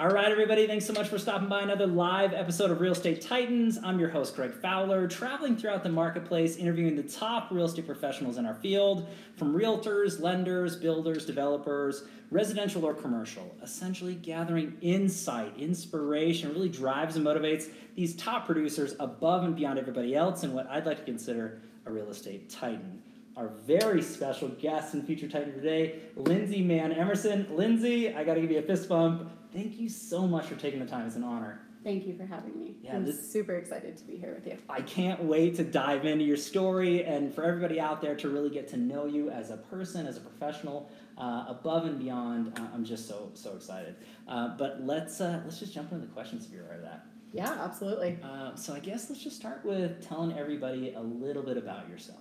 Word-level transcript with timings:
All 0.00 0.08
right, 0.08 0.32
everybody, 0.32 0.66
thanks 0.66 0.84
so 0.84 0.92
much 0.92 1.06
for 1.06 1.20
stopping 1.20 1.48
by 1.48 1.62
another 1.62 1.86
live 1.86 2.34
episode 2.34 2.72
of 2.72 2.80
Real 2.80 2.90
Estate 2.90 3.20
Titans. 3.20 3.78
I'm 3.84 4.00
your 4.00 4.08
host, 4.08 4.34
Greg 4.34 4.52
Fowler, 4.52 5.06
traveling 5.06 5.56
throughout 5.56 5.84
the 5.84 5.88
marketplace, 5.88 6.56
interviewing 6.56 6.96
the 6.96 7.04
top 7.04 7.48
real 7.52 7.66
estate 7.66 7.86
professionals 7.86 8.36
in 8.36 8.44
our 8.44 8.56
field 8.56 9.06
from 9.36 9.54
realtors, 9.54 10.20
lenders, 10.20 10.74
builders, 10.74 11.24
developers, 11.24 12.02
residential 12.32 12.84
or 12.84 12.92
commercial, 12.92 13.54
essentially 13.62 14.16
gathering 14.16 14.76
insight, 14.80 15.56
inspiration, 15.56 16.52
really 16.52 16.68
drives 16.68 17.14
and 17.14 17.24
motivates 17.24 17.68
these 17.94 18.16
top 18.16 18.46
producers 18.46 18.96
above 18.98 19.44
and 19.44 19.54
beyond 19.54 19.78
everybody 19.78 20.16
else 20.16 20.42
in 20.42 20.52
what 20.52 20.68
I'd 20.68 20.86
like 20.86 20.98
to 20.98 21.04
consider 21.04 21.60
a 21.86 21.92
real 21.92 22.10
estate 22.10 22.50
titan 22.50 23.00
our 23.36 23.48
very 23.66 24.02
special 24.02 24.48
guest 24.48 24.94
and 24.94 25.06
feature 25.06 25.28
titan 25.28 25.52
today, 25.54 26.00
Lindsay 26.16 26.62
Mann 26.62 26.92
Emerson. 26.92 27.46
Lindsay, 27.50 28.14
I 28.14 28.22
got 28.24 28.34
to 28.34 28.40
give 28.40 28.50
you 28.50 28.58
a 28.58 28.62
fist 28.62 28.88
bump. 28.88 29.30
Thank 29.52 29.78
you 29.78 29.88
so 29.88 30.26
much 30.26 30.46
for 30.46 30.54
taking 30.54 30.80
the 30.80 30.86
time. 30.86 31.06
It's 31.06 31.16
an 31.16 31.24
honor. 31.24 31.60
Thank 31.82 32.06
you 32.06 32.16
for 32.16 32.24
having 32.24 32.58
me. 32.58 32.76
Yeah, 32.82 32.96
I'm 32.96 33.04
this- 33.04 33.30
super 33.30 33.56
excited 33.56 33.96
to 33.98 34.04
be 34.04 34.16
here 34.16 34.32
with 34.34 34.46
you. 34.46 34.56
I 34.70 34.80
can't 34.80 35.22
wait 35.22 35.56
to 35.56 35.64
dive 35.64 36.06
into 36.06 36.24
your 36.24 36.38
story 36.38 37.04
and 37.04 37.34
for 37.34 37.44
everybody 37.44 37.78
out 37.78 38.00
there 38.00 38.14
to 38.16 38.30
really 38.30 38.48
get 38.48 38.68
to 38.68 38.78
know 38.78 39.04
you 39.04 39.30
as 39.30 39.50
a 39.50 39.58
person, 39.58 40.06
as 40.06 40.16
a 40.16 40.20
professional, 40.20 40.90
uh, 41.18 41.44
above 41.48 41.84
and 41.84 41.98
beyond. 41.98 42.58
Uh, 42.58 42.62
I'm 42.72 42.84
just 42.84 43.06
so 43.06 43.30
so 43.34 43.54
excited. 43.54 43.96
Uh, 44.26 44.56
but 44.56 44.82
let's 44.82 45.20
uh, 45.20 45.42
let's 45.44 45.58
just 45.58 45.74
jump 45.74 45.92
into 45.92 46.06
the 46.06 46.12
questions 46.12 46.46
if 46.46 46.52
you're 46.52 46.64
aware 46.64 46.76
of 46.76 46.82
that. 46.82 47.06
Yeah, 47.34 47.50
absolutely. 47.60 48.18
Uh, 48.22 48.54
so 48.54 48.72
I 48.72 48.78
guess 48.78 49.10
let's 49.10 49.22
just 49.22 49.36
start 49.36 49.62
with 49.64 50.06
telling 50.06 50.38
everybody 50.38 50.94
a 50.94 51.02
little 51.02 51.42
bit 51.42 51.58
about 51.58 51.88
yourself. 51.90 52.20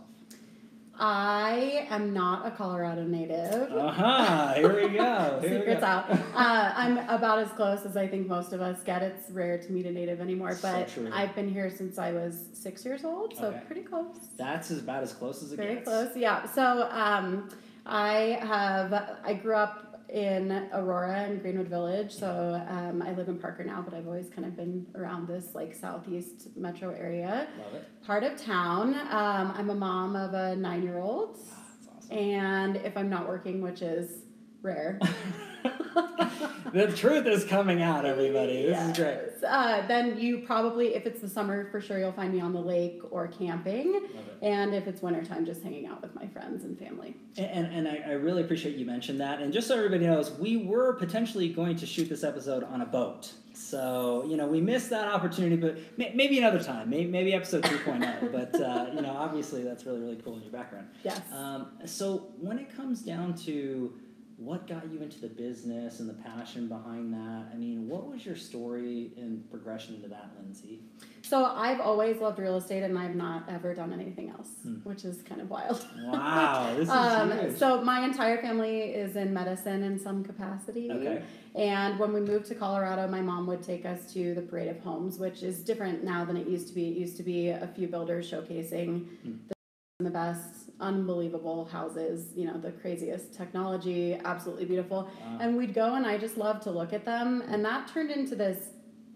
I 1.00 1.88
am 1.90 2.14
not 2.14 2.46
a 2.46 2.52
Colorado 2.52 3.04
native. 3.04 3.72
Uh 3.72 3.92
huh. 3.92 4.54
Here 4.54 4.76
we 4.76 4.96
go. 4.96 5.40
Here 5.42 5.50
we 5.52 5.58
Secrets 5.58 5.82
go. 5.82 5.86
out. 5.88 6.10
Uh, 6.12 6.72
I'm 6.76 6.98
about 7.10 7.40
as 7.40 7.50
close 7.50 7.84
as 7.86 7.98
I 7.98 8.08
think 8.08 8.28
most 8.28 8.54
of 8.54 8.62
us 8.62 8.82
get. 8.84 9.02
It's 9.02 9.30
rare 9.32 9.58
to 9.58 9.72
meet 9.72 9.86
a 9.88 9.92
native 9.92 10.22
anymore, 10.22 10.56
but 10.62 10.90
true. 10.90 11.10
I've 11.12 11.34
been 11.36 11.50
here 11.50 11.70
since 11.72 11.98
I 11.98 12.12
was 12.12 12.46
six 12.54 12.86
years 12.86 13.04
old, 13.04 13.36
so 13.36 13.48
Okay. 13.48 13.62
pretty 13.66 13.82
close. 13.82 14.16
That's 14.38 14.70
about 14.72 15.02
as 15.04 15.14
close 15.14 15.42
as 15.42 15.52
it 15.52 15.58
Very 15.58 15.76
gets. 15.76 15.86
close, 15.88 16.16
yeah. 16.16 16.46
So 16.46 16.88
um, 16.92 17.50
I 17.88 18.38
have 18.42 18.94
I 19.26 19.34
grew 19.34 19.56
up 19.56 19.93
in 20.14 20.52
Aurora 20.74 21.22
and 21.24 21.42
Greenwood 21.42 21.68
Village. 21.68 22.12
So 22.12 22.64
um, 22.70 23.02
I 23.02 23.14
live 23.14 23.28
in 23.30 23.40
Parker 23.40 23.64
now, 23.64 23.82
but 23.82 23.96
I've 23.96 24.06
always 24.06 24.30
kind 24.30 24.46
of 24.48 24.56
been 24.56 24.86
around 24.96 25.28
this 25.28 25.56
like 25.56 25.74
southeast 25.74 26.56
metro 26.56 26.92
area. 26.92 27.48
Love 27.58 27.74
it. 27.82 27.88
Part 28.06 28.24
of 28.24 28.38
town. 28.38 28.94
Um, 28.94 29.54
I'm 29.58 29.72
a 29.72 29.76
mom 29.76 30.16
of 30.16 30.36
a 30.36 30.56
nine 30.56 30.84
year 30.84 31.00
old, 31.00 31.38
Ah, 31.52 31.98
awesome. 31.98 32.16
and 32.18 32.76
if 32.78 32.96
I'm 32.96 33.10
not 33.10 33.28
working, 33.28 33.62
which 33.62 33.82
is 33.82 34.22
rare. 34.62 35.00
the 36.74 36.92
truth 36.96 37.26
is 37.26 37.46
coming 37.46 37.82
out, 37.82 38.06
everybody. 38.06 38.64
This 38.64 38.90
is 38.90 38.98
great. 38.98 39.20
Uh, 39.48 39.86
then 39.88 40.18
you 40.18 40.40
probably, 40.40 40.96
if 40.96 41.06
it's 41.06 41.22
the 41.22 41.30
summer, 41.30 41.70
for 41.72 41.82
sure 41.82 42.00
you'll 42.00 42.12
find 42.12 42.34
me 42.34 42.40
on 42.40 42.54
the 42.54 42.62
lake 42.62 43.02
or 43.12 43.28
camping. 43.28 44.02
And 44.42 44.74
if 44.74 44.88
it's 44.88 45.02
wintertime, 45.02 45.46
just 45.46 45.64
hanging 45.64 45.86
out 45.88 46.02
with 46.02 46.14
my 46.16 46.28
friends 46.28 46.64
and 46.64 46.78
family. 46.78 47.16
And, 47.38 47.66
and, 47.66 47.88
and 47.88 47.88
I, 47.88 48.12
I 48.12 48.14
really 48.14 48.42
appreciate 48.44 48.76
you 48.76 48.86
mentioned 48.86 49.20
that. 49.22 49.42
And 49.42 49.54
just 49.54 49.68
so 49.68 49.78
everybody 49.78 50.06
knows, 50.06 50.32
we 50.32 50.58
were 50.58 50.94
potentially 50.94 51.50
going 51.50 51.76
to 51.78 51.86
shoot 51.86 52.10
this 52.10 52.24
episode 52.24 52.64
on 52.64 52.82
a 52.82 52.86
boat. 52.86 53.34
So, 53.54 54.26
you 54.28 54.36
know, 54.36 54.48
we 54.48 54.60
missed 54.62 54.90
that 54.90 55.08
opportunity, 55.08 55.56
but 55.56 55.78
may, 55.98 56.12
maybe 56.16 56.40
another 56.40 56.62
time, 56.62 56.90
maybe, 56.90 57.10
maybe 57.10 57.34
episode 57.34 57.64
2.0. 57.64 58.32
but, 58.32 58.60
uh, 58.60 58.88
you 58.94 59.02
know, 59.02 59.16
obviously 59.16 59.64
that's 59.64 59.86
really, 59.86 60.00
really 60.00 60.16
cool 60.18 60.36
in 60.36 60.42
your 60.42 60.52
background. 60.52 60.88
Yes. 61.04 61.22
Um, 61.32 61.68
so, 61.86 62.32
when 62.40 62.58
it 62.58 62.76
comes 62.76 63.02
down 63.02 63.36
to 63.46 63.94
what 64.38 64.68
got 64.68 64.92
you 64.92 65.02
into 65.02 65.20
the 65.22 65.28
business 65.28 66.00
and 66.00 66.10
the 66.10 66.14
passion 66.16 66.68
behind 66.68 67.14
that, 67.14 67.46
I 67.54 67.56
mean, 67.56 67.88
what 67.88 68.08
was 68.08 68.26
your 68.26 68.36
story 68.36 69.12
and 69.18 69.50
progression 69.50 69.96
into 69.96 70.08
that, 70.10 70.32
Lindsay? 70.38 70.82
So 71.22 71.46
I've 71.46 71.80
always 71.80 72.18
loved 72.20 72.40
real 72.40 72.58
estate 72.58 72.84
and 72.84 72.98
I've 72.98 73.16
not 73.16 73.44
ever 73.48 73.74
done 73.74 73.94
anything 73.94 74.30
else, 74.30 74.50
Hmm. 74.64 74.76
which 74.84 75.06
is 75.06 75.22
kind 75.22 75.40
of 75.40 75.50
wild. 75.50 75.86
Wow, 76.04 76.74
this 76.76 76.84
is 76.84 76.90
um, 76.94 77.32
huge. 77.32 77.58
so 77.58 77.82
my 77.84 78.04
entire 78.04 78.42
family 78.42 78.82
is 78.82 79.16
in 79.16 79.34
medicine 79.34 79.84
in 79.84 80.00
some 80.00 80.24
capacity. 80.24 80.92
okay. 80.92 81.22
And 81.56 82.00
when 82.00 82.12
we 82.14 82.20
moved 82.20 82.48
to 82.48 82.56
Colorado, 82.56 83.08
my 83.08 83.22
mom 83.22 83.46
would 83.48 83.62
take 83.62 83.86
us 83.86 84.12
to 84.14 84.34
the 84.34 84.42
Parade 84.42 84.70
of 84.70 84.80
Homes, 84.80 85.20
which 85.20 85.44
is 85.44 85.60
different 85.64 86.04
now 86.04 86.26
than 86.26 86.36
it 86.36 86.48
used 86.48 86.68
to 86.70 86.74
be. 86.74 86.88
It 86.90 86.98
used 86.98 87.16
to 87.18 87.24
be 87.24 87.50
a 87.50 87.70
few 87.76 87.88
builders 87.88 88.30
showcasing 88.30 89.06
Hmm. 89.24 89.32
the 90.00 90.10
best, 90.10 90.63
unbelievable 90.84 91.66
houses, 91.66 92.28
you 92.36 92.46
know, 92.46 92.58
the 92.58 92.72
craziest 92.72 93.34
technology, 93.34 94.20
absolutely 94.26 94.66
beautiful. 94.66 95.10
Wow. 95.22 95.38
And 95.40 95.58
we'd 95.58 95.74
go 95.74 95.96
and 95.96 96.06
I 96.06 96.18
just 96.18 96.38
loved 96.38 96.62
to 96.64 96.72
look 96.72 96.94
at 96.94 97.06
them. 97.06 97.42
And 97.48 97.64
that 97.66 97.88
turned 97.88 98.12
into 98.12 98.36
this 98.36 98.68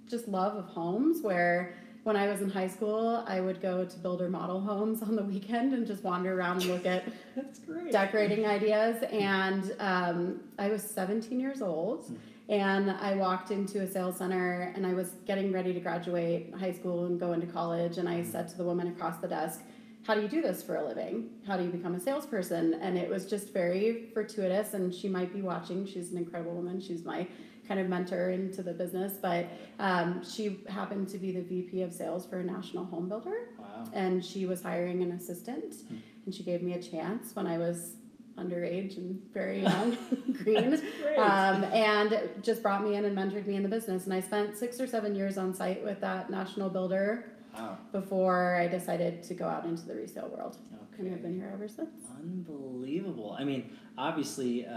just 0.10 0.28
love 0.28 0.56
of 0.56 0.66
homes 0.66 1.22
where 1.22 1.76
when 2.04 2.16
I 2.16 2.28
was 2.28 2.42
in 2.42 2.50
high 2.50 2.70
school, 2.70 3.26
I 3.28 3.42
would 3.42 3.62
go 3.62 3.84
to 3.84 4.00
builder 4.00 4.30
model 4.30 4.62
homes 4.62 5.02
on 5.08 5.16
the 5.16 5.24
weekend 5.24 5.74
and 5.74 5.86
just 5.86 6.04
wander 6.04 6.40
around 6.40 6.62
and 6.62 6.72
look 6.72 6.86
at 6.86 7.04
decorating 7.92 8.46
ideas. 8.46 9.04
And 9.12 9.76
um, 9.80 10.40
I 10.58 10.70
was 10.70 10.82
17 10.82 11.40
years 11.40 11.62
old. 11.62 12.06
Hmm. 12.06 12.16
And 12.50 12.92
I 12.92 13.14
walked 13.16 13.52
into 13.52 13.82
a 13.82 13.92
sales 13.92 14.16
center 14.16 14.72
and 14.74 14.88
I 14.88 14.94
was 14.94 15.10
getting 15.26 15.52
ready 15.52 15.74
to 15.74 15.82
graduate 15.82 16.54
high 16.58 16.72
school 16.72 17.06
and 17.06 17.20
go 17.20 17.34
into 17.34 17.46
college. 17.46 17.98
And 17.98 18.08
I 18.08 18.24
said 18.24 18.48
to 18.48 18.58
the 18.58 18.64
woman 18.64 18.88
across 18.88 19.18
the 19.18 19.28
desk, 19.28 19.64
How 20.08 20.16
do 20.16 20.22
you 20.22 20.30
do 20.30 20.42
this 20.42 20.64
for 20.64 20.78
a 20.78 20.86
living? 20.88 21.30
How 21.46 21.58
do 21.58 21.64
you 21.64 21.70
become 21.70 21.94
a 21.94 22.00
salesperson? 22.00 22.76
And 22.76 22.98
it 22.98 23.10
was 23.10 23.26
just 23.26 23.52
very 23.54 24.10
fortuitous. 24.14 24.74
And 24.74 24.94
she 24.94 25.10
might 25.10 25.34
be 25.34 25.42
watching. 25.42 25.86
She's 25.86 26.12
an 26.12 26.18
incredible 26.18 26.54
woman. 26.54 26.80
She's 26.80 27.04
my 27.04 27.28
kind 27.68 27.78
of 27.82 27.90
mentor 27.90 28.30
into 28.30 28.64
the 28.64 28.72
business. 28.72 29.14
But 29.22 29.48
um, 29.80 30.24
she 30.24 30.62
happened 30.70 31.10
to 31.10 31.18
be 31.18 31.34
the 31.34 31.42
VP 31.42 31.82
of 31.82 31.92
sales 31.92 32.26
for 32.26 32.40
a 32.40 32.44
national 32.44 32.86
home 32.86 33.10
builder 33.10 33.50
Wow. 33.60 33.84
and 33.94 34.24
she 34.24 34.46
was 34.46 34.62
hiring 34.64 35.04
an 35.04 35.12
assistant 35.12 35.76
Hmm. 35.90 35.98
and 36.26 36.34
she 36.34 36.44
gave 36.44 36.62
me 36.64 36.74
a 36.74 36.82
chance 36.82 37.36
when 37.36 37.46
i 37.46 37.58
was 37.58 37.96
underage 38.38 38.98
and 38.98 39.20
very 39.34 39.62
young 39.62 39.98
green 40.44 40.76
um, 41.18 41.64
and 41.66 42.18
just 42.42 42.62
brought 42.64 42.84
me 42.84 42.96
in 42.96 43.04
and 43.06 43.16
mentored 43.18 43.46
me 43.46 43.56
in 43.56 43.64
the 43.64 43.70
business 43.70 44.06
and 44.06 44.14
i 44.14 44.20
spent 44.22 44.56
six 44.58 44.80
or 44.80 44.88
seven 44.88 45.14
years 45.16 45.38
on 45.38 45.54
site 45.54 45.84
with 45.84 46.00
that 46.02 46.30
national 46.30 46.70
builder 46.70 47.26
wow. 47.60 47.78
before 47.92 48.56
i 48.56 48.68
decided 48.68 49.24
to 49.24 49.34
go 49.34 49.46
out 49.48 49.66
into 49.66 49.86
the 49.86 49.94
resale 49.96 50.30
world 50.36 50.58
and 50.70 50.80
i've 51.08 51.14
Okay. 51.14 51.22
been 51.22 51.36
here 51.36 51.52
ever 51.54 51.68
since 51.68 51.90
Unbelievable. 52.20 53.36
I 53.40 53.44
mean, 53.44 53.70
obviously, 53.98 54.66
uh, 54.66 54.70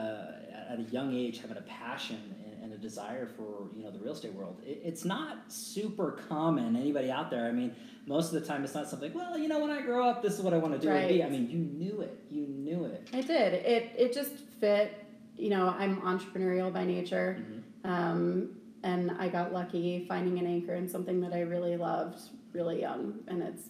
at 0.68 0.78
a 0.78 0.82
young 0.90 1.14
age, 1.14 1.40
having 1.40 1.56
a 1.56 1.62
passion 1.62 2.18
and, 2.44 2.62
and 2.64 2.72
a 2.74 2.76
desire 2.76 3.26
for 3.26 3.68
you 3.74 3.82
know 3.84 3.90
the 3.90 3.98
real 3.98 4.12
estate 4.12 4.34
world, 4.34 4.60
it, 4.64 4.80
it's 4.84 5.04
not 5.04 5.50
super 5.50 6.12
common. 6.28 6.76
Anybody 6.76 7.10
out 7.10 7.30
there? 7.30 7.46
I 7.46 7.52
mean, 7.52 7.74
most 8.06 8.32
of 8.32 8.40
the 8.40 8.46
time, 8.46 8.64
it's 8.64 8.74
not 8.74 8.88
something. 8.88 9.12
Well, 9.14 9.38
you 9.38 9.48
know, 9.48 9.60
when 9.60 9.70
I 9.70 9.80
grow 9.82 10.06
up, 10.08 10.22
this 10.22 10.34
is 10.38 10.40
what 10.42 10.52
I 10.52 10.58
want 10.58 10.74
to 10.74 10.78
do. 10.80 10.90
and 10.90 11.08
be." 11.08 11.20
Right. 11.20 11.26
I 11.26 11.30
mean, 11.30 11.48
you 11.50 11.58
knew 11.58 12.00
it. 12.02 12.18
You 12.30 12.46
knew 12.46 12.84
it. 12.84 13.08
i 13.14 13.20
did 13.20 13.54
it 13.54 13.92
it 13.96 14.12
just 14.12 14.32
fit 14.60 14.92
you 15.36 15.48
know 15.48 15.74
i'm 15.78 16.00
entrepreneurial 16.02 16.70
by 16.72 16.84
nature 16.84 17.38
Mhm. 17.40 17.90
um, 17.90 18.50
and 18.82 19.10
i 19.18 19.26
got 19.28 19.52
lucky 19.52 20.04
finding 20.08 20.38
an 20.38 20.46
anchor 20.46 20.74
in 20.74 20.86
something 20.88 21.20
that 21.22 21.32
i 21.32 21.40
really 21.40 21.76
loved 21.76 22.20
really 22.52 22.80
young 22.80 23.20
and 23.28 23.42
it's 23.42 23.68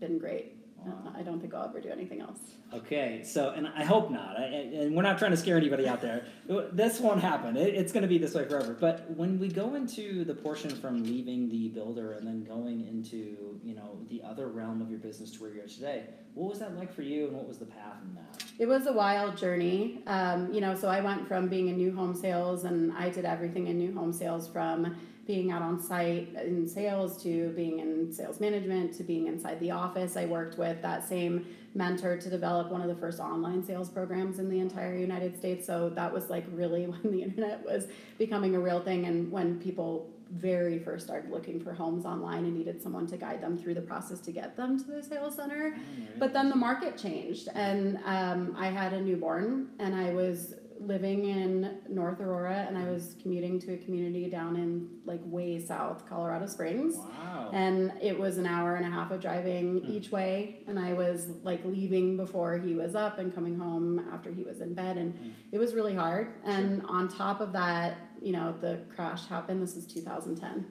been 0.00 0.18
great 0.18 0.58
Wow. 0.84 1.12
I 1.16 1.22
don't 1.22 1.40
think 1.40 1.54
I'll 1.54 1.64
ever 1.64 1.80
do 1.80 1.90
anything 1.90 2.20
else. 2.20 2.38
Okay, 2.72 3.22
so 3.24 3.50
and 3.50 3.66
I 3.66 3.82
hope 3.82 4.10
not, 4.10 4.38
I, 4.38 4.44
and 4.44 4.74
and 4.74 4.96
we're 4.96 5.02
not 5.02 5.18
trying 5.18 5.30
to 5.30 5.36
scare 5.36 5.56
anybody 5.56 5.88
out 5.88 6.00
there. 6.00 6.26
This 6.72 7.00
won't 7.00 7.20
happen. 7.20 7.56
It, 7.56 7.74
it's 7.74 7.92
going 7.92 8.02
to 8.02 8.08
be 8.08 8.18
this 8.18 8.34
way 8.34 8.44
forever. 8.44 8.76
But 8.78 9.10
when 9.16 9.38
we 9.38 9.48
go 9.48 9.74
into 9.74 10.24
the 10.24 10.34
portion 10.34 10.70
from 10.70 11.02
leaving 11.02 11.48
the 11.48 11.68
builder 11.68 12.12
and 12.12 12.26
then 12.26 12.44
going 12.44 12.86
into 12.86 13.58
you 13.64 13.74
know 13.74 13.98
the 14.08 14.22
other 14.22 14.48
realm 14.48 14.80
of 14.80 14.90
your 14.90 14.98
business 14.98 15.30
to 15.32 15.42
where 15.42 15.52
you're 15.52 15.66
today, 15.66 16.04
what 16.34 16.50
was 16.50 16.58
that 16.60 16.76
like 16.76 16.92
for 16.92 17.02
you, 17.02 17.26
and 17.26 17.36
what 17.36 17.48
was 17.48 17.58
the 17.58 17.66
path 17.66 17.96
in 18.04 18.14
that? 18.14 18.44
It 18.58 18.66
was 18.66 18.86
a 18.86 18.92
wild 18.92 19.36
journey. 19.36 20.02
Um, 20.06 20.52
you 20.52 20.60
know, 20.60 20.74
so 20.74 20.88
I 20.88 21.00
went 21.00 21.26
from 21.26 21.48
being 21.48 21.68
in 21.68 21.76
new 21.76 21.94
home 21.94 22.14
sales 22.14 22.64
and 22.64 22.92
I 22.92 23.08
did 23.08 23.24
everything 23.24 23.68
in 23.68 23.78
new 23.78 23.94
home 23.94 24.12
sales 24.12 24.48
from 24.48 24.96
being 25.28 25.52
out 25.52 25.60
on 25.60 25.78
site 25.78 26.34
in 26.42 26.66
sales 26.66 27.22
to 27.22 27.50
being 27.50 27.80
in 27.80 28.10
sales 28.10 28.40
management 28.40 28.94
to 28.96 29.04
being 29.04 29.26
inside 29.26 29.60
the 29.60 29.70
office. 29.70 30.16
I 30.16 30.24
worked 30.24 30.56
with 30.56 30.80
that 30.80 31.06
same 31.06 31.46
mentor 31.74 32.16
to 32.16 32.30
develop 32.30 32.72
one 32.72 32.80
of 32.80 32.88
the 32.88 32.94
first 32.96 33.20
online 33.20 33.62
sales 33.62 33.90
programs 33.90 34.38
in 34.38 34.48
the 34.48 34.58
entire 34.58 34.96
United 34.96 35.36
States. 35.36 35.66
So 35.66 35.90
that 35.90 36.10
was 36.10 36.30
like 36.30 36.46
really 36.50 36.86
when 36.86 37.12
the 37.12 37.22
internet 37.22 37.62
was 37.62 37.88
becoming 38.16 38.56
a 38.56 38.60
real 38.60 38.80
thing 38.80 39.04
and 39.04 39.30
when 39.30 39.60
people 39.60 40.08
very 40.30 40.78
first 40.78 41.06
started 41.06 41.30
looking 41.30 41.60
for 41.60 41.72
homes 41.72 42.04
online 42.04 42.44
and 42.44 42.56
needed 42.56 42.82
someone 42.82 43.06
to 43.06 43.16
guide 43.16 43.42
them 43.42 43.56
through 43.56 43.74
the 43.74 43.80
process 43.80 44.20
to 44.20 44.32
get 44.32 44.56
them 44.56 44.78
to 44.78 44.84
the 44.84 45.02
sales 45.02 45.36
center. 45.36 45.76
But 46.18 46.32
then 46.32 46.50
the 46.50 46.56
market 46.56 46.98
changed, 46.98 47.48
and 47.54 47.98
um, 48.04 48.54
I 48.58 48.66
had 48.68 48.92
a 48.92 49.00
newborn, 49.00 49.68
and 49.78 49.94
I 49.94 50.12
was 50.12 50.54
living 50.80 51.26
in 51.26 51.78
North 51.88 52.20
Aurora, 52.20 52.64
and 52.68 52.76
I 52.78 52.90
was 52.90 53.16
commuting 53.20 53.58
to 53.60 53.74
a 53.74 53.76
community 53.78 54.28
down 54.30 54.56
in 54.56 54.88
like 55.04 55.20
way 55.24 55.60
south 55.60 56.08
Colorado 56.08 56.46
Springs. 56.46 56.96
wow. 56.96 57.50
And 57.52 57.92
it 58.02 58.18
was 58.18 58.38
an 58.38 58.46
hour 58.46 58.76
and 58.76 58.84
a 58.86 58.90
half 58.90 59.10
of 59.10 59.20
driving 59.20 59.80
Hmm. 59.80 59.90
each 59.92 60.10
way, 60.10 60.60
and 60.66 60.78
I 60.78 60.92
was 60.92 61.28
like 61.42 61.64
leaving 61.64 62.16
before 62.16 62.58
he 62.58 62.74
was 62.74 62.94
up 62.94 63.18
and 63.18 63.34
coming 63.34 63.58
home 63.58 64.04
after 64.12 64.30
he 64.30 64.42
was 64.44 64.60
in 64.60 64.74
bed, 64.74 64.96
and 64.98 65.14
Hmm. 65.14 65.28
it 65.52 65.58
was 65.58 65.74
really 65.74 65.94
hard. 65.94 66.28
And 66.44 66.82
on 66.86 67.08
top 67.08 67.40
of 67.40 67.52
that, 67.52 67.96
you 68.20 68.32
know, 68.32 68.54
the 68.60 68.80
crash 68.94 69.26
happened. 69.26 69.62
This 69.62 69.76
is 69.76 69.86
2010. 69.86 70.66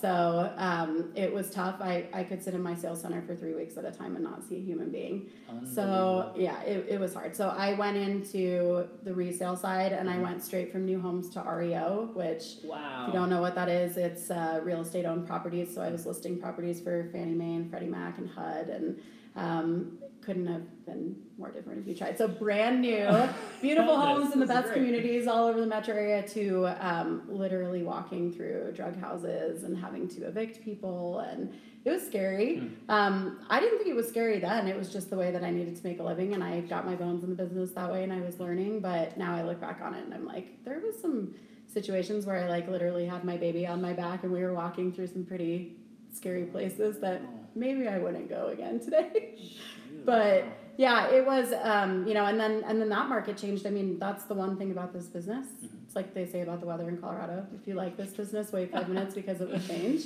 So 0.00 0.50
um, 0.56 1.10
it 1.14 1.32
was 1.32 1.50
tough. 1.50 1.76
I, 1.80 2.06
I 2.12 2.24
could 2.24 2.42
sit 2.42 2.54
in 2.54 2.62
my 2.62 2.74
sales 2.74 3.00
center 3.02 3.20
for 3.22 3.36
three 3.36 3.54
weeks 3.54 3.76
at 3.76 3.84
a 3.84 3.90
time 3.90 4.14
and 4.16 4.24
not 4.24 4.42
see 4.48 4.56
a 4.56 4.60
human 4.60 4.90
being. 4.90 5.28
So 5.74 6.32
yeah, 6.36 6.60
it, 6.62 6.86
it 6.88 7.00
was 7.00 7.12
hard. 7.12 7.36
So 7.36 7.48
I 7.50 7.74
went 7.74 7.96
into 7.96 8.88
the 9.02 9.12
resale 9.12 9.56
side 9.56 9.92
and 9.92 10.08
I 10.08 10.16
Mhm. 10.16 10.22
went 10.22 10.42
straight 10.42 10.72
from 10.72 10.86
new 10.86 11.00
homes 11.00 11.28
to 11.30 11.40
REO, 11.42 12.10
which 12.14 12.44
wow. 12.64 13.02
if 13.02 13.06
you 13.08 13.12
don't 13.12 13.28
know 13.30 13.40
what 13.42 13.54
that 13.56 13.68
is, 13.68 13.96
it's 13.96 14.30
uh, 14.30 14.60
real 14.62 14.80
estate 14.80 15.04
owned 15.04 15.26
properties. 15.26 15.74
So 15.74 15.82
I 15.82 15.90
was 15.90 16.06
listing 16.06 16.38
properties 16.38 16.80
for 16.80 17.08
Fannie 17.12 17.34
Mae 17.34 17.56
and 17.56 17.70
Freddie 17.70 17.86
Mac 17.88 18.16
and 18.18 18.28
HUD, 18.28 18.68
and 18.68 19.00
um, 19.36 19.98
couldn't 20.30 20.46
have 20.46 20.86
been 20.86 21.16
more 21.38 21.50
different 21.50 21.80
if 21.80 21.88
you 21.88 21.94
tried. 21.96 22.16
So 22.16 22.28
brand 22.28 22.80
new, 22.82 23.08
beautiful 23.60 24.00
homes 24.00 24.32
in 24.32 24.38
the 24.38 24.46
best 24.46 24.66
great. 24.66 24.74
communities 24.76 25.26
all 25.26 25.48
over 25.48 25.58
the 25.58 25.66
metro 25.66 25.92
area. 25.92 26.22
To 26.28 26.66
um, 26.78 27.22
literally 27.28 27.82
walking 27.82 28.32
through 28.32 28.72
drug 28.76 28.96
houses 29.00 29.64
and 29.64 29.76
having 29.76 30.06
to 30.10 30.28
evict 30.28 30.64
people, 30.64 31.18
and 31.18 31.52
it 31.84 31.90
was 31.90 32.06
scary. 32.06 32.58
Hmm. 32.58 32.68
Um, 32.88 33.40
I 33.50 33.58
didn't 33.58 33.78
think 33.78 33.90
it 33.90 33.96
was 33.96 34.08
scary 34.08 34.38
then. 34.38 34.68
It 34.68 34.78
was 34.78 34.92
just 34.92 35.10
the 35.10 35.16
way 35.16 35.32
that 35.32 35.42
I 35.42 35.50
needed 35.50 35.74
to 35.74 35.84
make 35.84 35.98
a 35.98 36.04
living, 36.04 36.34
and 36.34 36.44
I 36.44 36.60
got 36.60 36.86
my 36.86 36.94
bones 36.94 37.24
in 37.24 37.30
the 37.30 37.36
business 37.44 37.72
that 37.72 37.90
way, 37.90 38.04
and 38.04 38.12
I 38.12 38.20
was 38.20 38.38
learning. 38.38 38.78
But 38.78 39.18
now 39.18 39.34
I 39.34 39.42
look 39.42 39.60
back 39.60 39.80
on 39.82 39.94
it, 39.94 40.04
and 40.04 40.14
I'm 40.14 40.26
like, 40.26 40.64
there 40.64 40.78
was 40.78 40.94
some 41.02 41.34
situations 41.66 42.24
where 42.24 42.44
I 42.44 42.48
like 42.48 42.68
literally 42.68 43.06
had 43.06 43.24
my 43.24 43.36
baby 43.36 43.66
on 43.66 43.82
my 43.82 43.94
back, 43.94 44.22
and 44.22 44.32
we 44.32 44.44
were 44.44 44.54
walking 44.54 44.92
through 44.92 45.08
some 45.08 45.24
pretty 45.24 45.74
scary 46.12 46.44
places 46.44 47.00
that 47.00 47.20
Oh, 47.24 47.40
maybe 47.56 47.88
I 47.88 47.98
wouldn't 47.98 48.28
go 48.28 48.46
again 48.48 48.78
today. 48.78 49.38
But- 50.04 50.44
yeah, 50.76 51.08
it 51.10 51.26
was, 51.26 51.52
um, 51.62 52.06
you 52.06 52.14
know, 52.14 52.24
and 52.24 52.40
then 52.40 52.64
and 52.64 52.80
then 52.80 52.88
that 52.88 53.06
market 53.08 53.36
changed. 53.36 53.66
I 53.66 53.70
mean, 53.70 53.98
that's 53.98 54.24
the 54.24 54.34
one 54.34 54.56
thing 54.56 54.70
about 54.70 54.94
this 54.94 55.08
business. 55.08 55.46
Mhm. 55.62 55.68
It's 55.84 55.94
like 55.94 56.14
they 56.14 56.24
say 56.24 56.40
about 56.40 56.60
the 56.60 56.66
weather 56.66 56.88
in 56.88 56.96
Colorado. 56.96 57.46
If 57.54 57.66
you 57.68 57.74
like 57.74 57.98
this 57.98 58.12
business, 58.14 58.50
wait 58.50 58.72
five 58.72 58.88
minutes 58.94 59.14
because 59.14 59.42
it 59.42 59.50
will 59.50 59.58
change. 59.60 60.04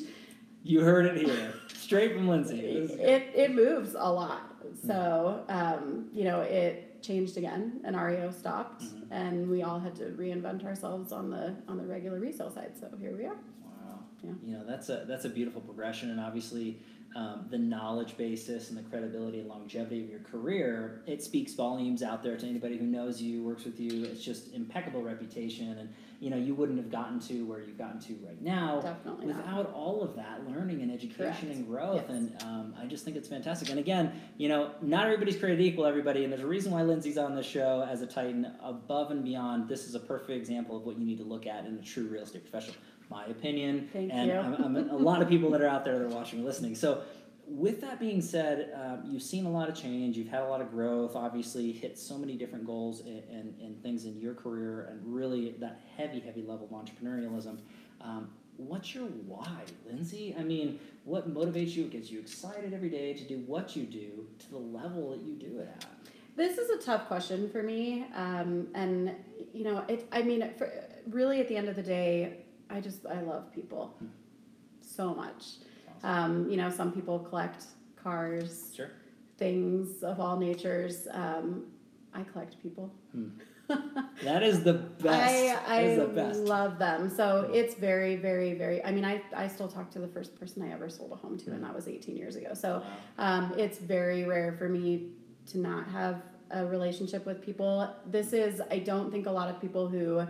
You 0.64 0.80
heard 0.80 1.06
it 1.06 1.16
here, 1.24 1.54
straight 1.74 2.14
from 2.14 2.26
Lindsay. 2.26 2.60
This 2.86 2.90
It 2.98 3.22
it 3.36 3.54
moves 3.54 3.94
a 3.94 4.10
lot. 4.10 4.42
So 4.84 5.44
um, 5.48 6.08
you 6.12 6.24
know, 6.24 6.40
it 6.40 7.00
changed 7.02 7.36
again, 7.36 7.80
and 7.84 7.94
REO 7.94 8.30
stopped, 8.32 8.82
Mhm. 8.82 9.06
and 9.12 9.48
we 9.48 9.62
all 9.62 9.78
had 9.78 9.94
to 9.96 10.04
reinvent 10.06 10.64
ourselves 10.64 11.12
on 11.12 11.30
the 11.30 11.54
on 11.68 11.76
the 11.76 11.84
regular 11.86 12.18
resale 12.18 12.50
side. 12.50 12.72
So 12.80 12.88
here 12.98 13.14
we 13.16 13.26
are. 13.26 13.36
Wow. 13.62 14.00
Yeah. 14.24 14.30
You 14.44 14.52
know, 14.56 14.64
that's 14.66 14.88
a 14.88 15.04
that's 15.06 15.24
a 15.26 15.28
beautiful 15.28 15.60
progression, 15.60 16.10
and 16.10 16.18
obviously, 16.18 16.80
um, 17.14 17.46
the 17.50 17.58
knowledge 17.58 18.16
basis 18.16 18.70
and 18.70 18.78
the 18.78 18.82
credibility 18.82 19.40
and 19.40 19.48
longevity 19.48 20.02
of 20.02 20.10
your 20.10 20.20
career 20.20 21.02
it 21.06 21.22
speaks 21.22 21.52
volumes 21.54 22.02
out 22.02 22.22
there 22.22 22.36
to 22.36 22.46
anybody 22.46 22.76
who 22.76 22.86
knows 22.86 23.20
you, 23.20 23.42
works 23.42 23.64
with 23.64 23.78
you. 23.78 24.04
It's 24.04 24.22
just 24.22 24.52
impeccable 24.54 25.02
reputation, 25.02 25.78
and 25.78 25.88
you 26.20 26.30
know, 26.30 26.36
you 26.36 26.54
wouldn't 26.54 26.78
have 26.78 26.90
gotten 26.90 27.20
to 27.20 27.44
where 27.44 27.60
you've 27.60 27.76
gotten 27.76 28.00
to 28.00 28.14
right 28.26 28.40
now 28.40 28.80
Definitely 28.80 29.26
not. 29.26 29.36
without 29.38 29.72
all 29.74 30.02
of 30.02 30.16
that 30.16 30.48
learning 30.48 30.80
and 30.80 30.90
education 30.90 31.16
Correct. 31.16 31.42
and 31.42 31.66
growth. 31.66 32.04
Yes. 32.08 32.16
And 32.16 32.42
um, 32.42 32.74
I 32.80 32.86
just 32.86 33.04
think 33.04 33.16
it's 33.16 33.28
fantastic. 33.28 33.68
And 33.68 33.78
again, 33.78 34.12
you 34.38 34.48
know, 34.48 34.70
not 34.80 35.04
everybody's 35.04 35.36
created 35.36 35.60
equal, 35.60 35.84
everybody. 35.84 36.24
And 36.24 36.32
there's 36.32 36.42
a 36.42 36.46
reason 36.46 36.72
why 36.72 36.82
Lindsay's 36.82 37.18
on 37.18 37.34
this 37.34 37.46
show 37.46 37.86
as 37.90 38.00
a 38.00 38.06
Titan 38.06 38.50
above 38.62 39.10
and 39.10 39.22
beyond. 39.22 39.68
This 39.68 39.86
is 39.86 39.94
a 39.94 40.00
perfect 40.00 40.30
example 40.30 40.76
of 40.76 40.84
what 40.84 40.98
you 40.98 41.04
need 41.04 41.18
to 41.18 41.24
look 41.24 41.46
at 41.46 41.66
in 41.66 41.74
a 41.76 41.82
true 41.82 42.06
real 42.06 42.22
estate 42.22 42.48
professional. 42.50 42.76
My 43.10 43.26
opinion. 43.26 43.88
Thank 43.92 44.12
and 44.12 44.28
you. 44.28 44.34
I'm, 44.34 44.54
I'm 44.54 44.76
a 44.90 44.96
lot 44.96 45.22
of 45.22 45.28
people 45.28 45.50
that 45.50 45.60
are 45.60 45.68
out 45.68 45.84
there 45.84 45.98
that 45.98 46.04
are 46.04 46.08
watching 46.08 46.38
and 46.38 46.46
listening. 46.46 46.74
So, 46.74 47.02
with 47.46 47.82
that 47.82 48.00
being 48.00 48.22
said, 48.22 48.72
um, 48.74 49.02
you've 49.04 49.22
seen 49.22 49.44
a 49.44 49.50
lot 49.50 49.68
of 49.68 49.74
change. 49.74 50.16
You've 50.16 50.28
had 50.28 50.42
a 50.42 50.48
lot 50.48 50.62
of 50.62 50.70
growth. 50.70 51.14
Obviously, 51.14 51.72
hit 51.72 51.98
so 51.98 52.16
many 52.16 52.36
different 52.36 52.64
goals 52.64 53.00
and, 53.00 53.22
and, 53.30 53.54
and 53.60 53.82
things 53.82 54.06
in 54.06 54.18
your 54.18 54.34
career, 54.34 54.88
and 54.90 55.00
really 55.04 55.54
that 55.60 55.80
heavy, 55.96 56.20
heavy 56.20 56.42
level 56.42 56.66
of 56.66 56.70
entrepreneurialism. 56.70 57.58
Um, 58.00 58.30
what's 58.56 58.94
your 58.94 59.04
why, 59.04 59.60
Lindsay? 59.86 60.34
I 60.38 60.42
mean, 60.42 60.78
what 61.04 61.32
motivates 61.32 61.74
you? 61.74 61.84
What 61.84 61.92
gets 61.92 62.10
you 62.10 62.20
excited 62.20 62.72
every 62.72 62.90
day 62.90 63.12
to 63.14 63.24
do 63.24 63.38
what 63.46 63.76
you 63.76 63.84
do 63.84 64.26
to 64.38 64.50
the 64.50 64.58
level 64.58 65.10
that 65.10 65.20
you 65.20 65.34
do 65.34 65.58
it 65.58 65.68
at? 65.68 65.84
This 66.36 66.58
is 66.58 66.70
a 66.70 66.84
tough 66.84 67.06
question 67.06 67.48
for 67.50 67.62
me, 67.62 68.06
um, 68.14 68.68
and 68.74 69.14
you 69.52 69.64
know, 69.64 69.84
it. 69.88 70.08
I 70.10 70.22
mean, 70.22 70.50
for, 70.56 70.70
really, 71.08 71.40
at 71.40 71.48
the 71.48 71.56
end 71.56 71.68
of 71.68 71.76
the 71.76 71.82
day, 71.82 72.38
I 72.70 72.80
just 72.80 73.06
I 73.06 73.20
love 73.20 73.52
people 73.52 73.94
so 74.80 75.14
much. 75.14 75.44
Um, 76.02 76.48
you 76.50 76.56
know, 76.56 76.70
some 76.70 76.92
people 76.92 77.18
collect 77.18 77.64
cars, 77.96 78.72
Sure. 78.76 78.90
things 79.38 80.02
of 80.02 80.20
all 80.20 80.36
natures. 80.38 81.08
Um, 81.10 81.64
I 82.12 82.22
collect 82.22 82.60
people. 82.62 82.92
That 84.22 84.42
is 84.42 84.62
the 84.62 84.74
best. 84.74 85.06
I 85.06 85.56
I 85.66 85.80
is 85.84 85.98
the 85.98 86.06
best. 86.06 86.40
love 86.40 86.78
them. 86.78 87.08
So 87.08 87.50
it's 87.52 87.74
very, 87.74 88.14
very, 88.14 88.52
very. 88.52 88.84
I 88.84 88.90
mean, 88.92 89.06
I 89.06 89.22
I 89.34 89.48
still 89.48 89.68
talk 89.68 89.90
to 89.92 89.98
the 90.00 90.06
first 90.08 90.38
person 90.38 90.60
I 90.62 90.70
ever 90.70 90.90
sold 90.90 91.12
a 91.12 91.16
home 91.16 91.38
to, 91.38 91.50
and 91.50 91.64
that 91.64 91.74
was 91.74 91.88
18 91.88 92.14
years 92.14 92.36
ago. 92.36 92.52
So 92.52 92.82
um, 93.16 93.54
it's 93.56 93.78
very 93.78 94.24
rare 94.24 94.52
for 94.58 94.68
me 94.68 95.12
to 95.46 95.58
not 95.58 95.88
have 95.88 96.20
a 96.50 96.66
relationship 96.66 97.24
with 97.24 97.40
people. 97.40 97.88
This 98.06 98.34
is, 98.34 98.60
I 98.70 98.80
don't 98.80 99.10
think 99.10 99.24
a 99.26 99.30
lot 99.30 99.48
of 99.48 99.58
people 99.62 99.88
who 99.88 100.26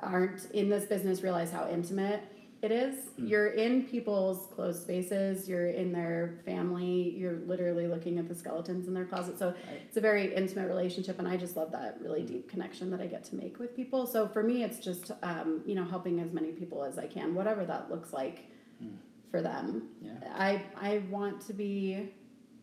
aren't 0.00 0.46
in 0.52 0.68
this 0.68 0.84
business 0.84 1.22
realize 1.22 1.50
how 1.50 1.68
intimate 1.70 2.22
it 2.62 2.70
is. 2.72 2.94
Mm. 3.20 3.28
You're 3.28 3.48
in 3.48 3.82
people's 3.84 4.46
closed 4.54 4.80
spaces, 4.82 5.46
you're 5.48 5.66
in 5.66 5.92
their 5.92 6.40
family, 6.46 7.10
you're 7.14 7.40
literally 7.46 7.86
looking 7.86 8.18
at 8.18 8.26
the 8.26 8.34
skeletons 8.34 8.88
in 8.88 8.94
their 8.94 9.04
closet. 9.04 9.38
So 9.38 9.48
Right. 9.48 9.82
it's 9.86 9.96
a 9.98 10.00
very 10.00 10.34
intimate 10.34 10.68
relationship, 10.68 11.18
and 11.18 11.28
I 11.28 11.36
just 11.36 11.56
love 11.56 11.72
that 11.72 12.00
really 12.00 12.22
deep 12.22 12.48
connection 12.48 12.90
that 12.90 13.00
I 13.02 13.06
get 13.06 13.22
to 13.24 13.36
make 13.36 13.58
with 13.58 13.76
people. 13.76 14.06
So 14.06 14.26
for 14.28 14.42
me, 14.42 14.64
it's 14.64 14.78
just, 14.78 15.10
um, 15.22 15.62
you 15.66 15.74
know, 15.74 15.84
helping 15.84 16.20
as 16.20 16.32
many 16.32 16.52
people 16.52 16.82
as 16.84 16.96
I 16.98 17.06
can, 17.06 17.34
whatever 17.34 17.66
that 17.66 17.90
looks 17.90 18.12
like 18.14 18.46
Mm. 18.82 18.96
for 19.30 19.42
them. 19.42 19.90
Yeah. 20.00 20.12
I 20.34 20.62
I 20.74 21.02
want 21.10 21.42
to 21.42 21.52
be 21.52 22.08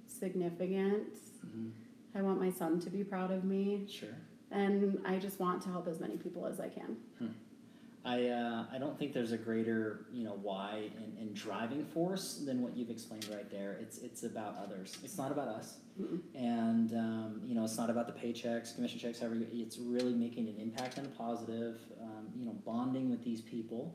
significant. 0.08 1.14
Mhm. 1.46 1.72
I 2.16 2.22
want 2.22 2.40
my 2.40 2.50
son 2.52 2.80
to 2.80 2.90
be 2.90 3.04
proud 3.04 3.32
of 3.32 3.44
me, 3.44 3.86
Sure. 3.88 4.10
And 4.52 5.00
I 5.06 5.18
just 5.18 5.40
want 5.40 5.62
to 5.64 5.70
help 5.70 5.88
as 5.88 6.00
many 6.00 6.18
people 6.18 6.46
as 6.46 6.60
I 6.60 6.70
can. 6.70 6.98
I 8.04 8.28
uh, 8.28 8.66
I 8.74 8.80
don't 8.80 8.98
think 8.98 9.14
there's 9.14 9.32
a 9.32 9.38
greater 9.38 10.08
you 10.12 10.24
know 10.24 10.38
why 10.42 10.90
and, 10.98 11.18
and 11.20 11.36
driving 11.36 11.86
force 11.86 12.42
than 12.46 12.62
what 12.62 12.76
you've 12.76 12.90
explained 12.90 13.28
right 13.32 13.50
there. 13.52 13.78
It's 13.80 14.00
it's 14.00 14.24
about 14.24 14.58
others. 14.58 14.98
It's 15.04 15.18
not 15.18 15.32
about 15.32 15.48
us, 15.48 15.78
Mm-mm. 16.02 16.20
and 16.34 16.94
um, 16.94 17.42
you 17.46 17.54
know 17.54 17.64
it's 17.64 17.78
not 17.78 17.92
about 17.92 18.08
the 18.08 18.14
paychecks, 18.20 18.74
commission 18.74 19.00
checks. 19.00 19.20
However, 19.20 19.38
it's 19.54 19.78
really 19.78 20.14
making 20.14 20.48
an 20.50 20.56
impact 20.60 20.98
and 20.98 21.06
a 21.08 21.10
positive. 21.12 21.80
Um, 22.02 22.28
you 22.36 22.46
know, 22.46 22.56
bonding 22.66 23.10
with 23.12 23.24
these 23.24 23.42
people 23.42 23.94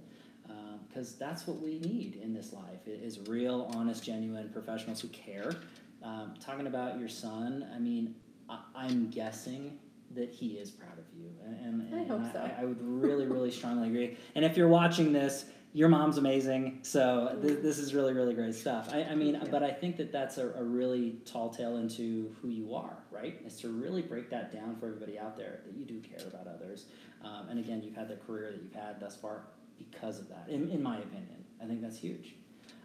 because 0.88 1.16
that's 1.16 1.46
what 1.46 1.60
we 1.60 1.78
need 1.80 2.18
in 2.22 2.32
this 2.32 2.52
life 2.52 2.86
is 2.86 3.20
real, 3.28 3.70
honest, 3.74 4.02
genuine 4.04 4.48
professionals 4.48 5.00
who 5.00 5.08
care. 5.08 5.56
Um, 6.02 6.34
talking 6.40 6.66
about 6.66 6.98
your 6.98 7.08
son, 7.08 7.66
I 7.74 7.78
mean, 7.78 8.14
I, 8.48 8.60
I'm 8.74 9.10
guessing 9.10 9.78
that 10.16 10.30
he 10.30 10.52
is 10.52 10.70
proud 10.70 10.98
of 10.98 11.04
you, 11.16 11.30
and, 11.44 11.82
and, 11.82 11.94
I 11.94 11.98
and 11.98 12.10
hope 12.10 12.32
so. 12.32 12.40
I, 12.40 12.62
I 12.62 12.64
would 12.64 12.80
really, 12.80 13.26
really 13.26 13.50
strongly 13.50 13.88
agree. 13.88 14.16
And 14.34 14.44
if 14.44 14.56
you're 14.56 14.68
watching 14.68 15.12
this, 15.12 15.44
your 15.72 15.88
mom's 15.90 16.16
amazing. 16.16 16.78
So 16.82 17.38
th- 17.42 17.60
this 17.60 17.78
is 17.78 17.94
really, 17.94 18.14
really 18.14 18.32
great 18.32 18.54
stuff. 18.54 18.88
I, 18.92 19.04
I 19.04 19.14
mean, 19.14 19.34
you. 19.34 19.48
but 19.50 19.62
I 19.62 19.70
think 19.70 19.98
that 19.98 20.10
that's 20.10 20.38
a, 20.38 20.48
a 20.54 20.64
really 20.64 21.18
tall 21.26 21.50
tale 21.50 21.76
into 21.76 22.34
who 22.40 22.48
you 22.48 22.74
are, 22.74 22.96
right? 23.10 23.40
Is 23.46 23.60
to 23.60 23.68
really 23.68 24.00
break 24.00 24.30
that 24.30 24.52
down 24.52 24.76
for 24.76 24.86
everybody 24.86 25.18
out 25.18 25.36
there 25.36 25.60
that 25.66 25.76
you 25.76 25.84
do 25.84 26.00
care 26.00 26.26
about 26.26 26.46
others. 26.46 26.86
Um, 27.22 27.48
and 27.50 27.58
again, 27.58 27.82
you've 27.82 27.94
had 27.94 28.08
the 28.08 28.16
career 28.16 28.52
that 28.52 28.62
you've 28.62 28.74
had 28.74 28.98
thus 29.00 29.16
far 29.16 29.42
because 29.78 30.18
of 30.18 30.28
that, 30.30 30.46
in, 30.48 30.70
in 30.70 30.82
my 30.82 30.96
opinion. 30.96 31.44
I 31.62 31.66
think 31.66 31.82
that's 31.82 31.98
huge. 31.98 32.36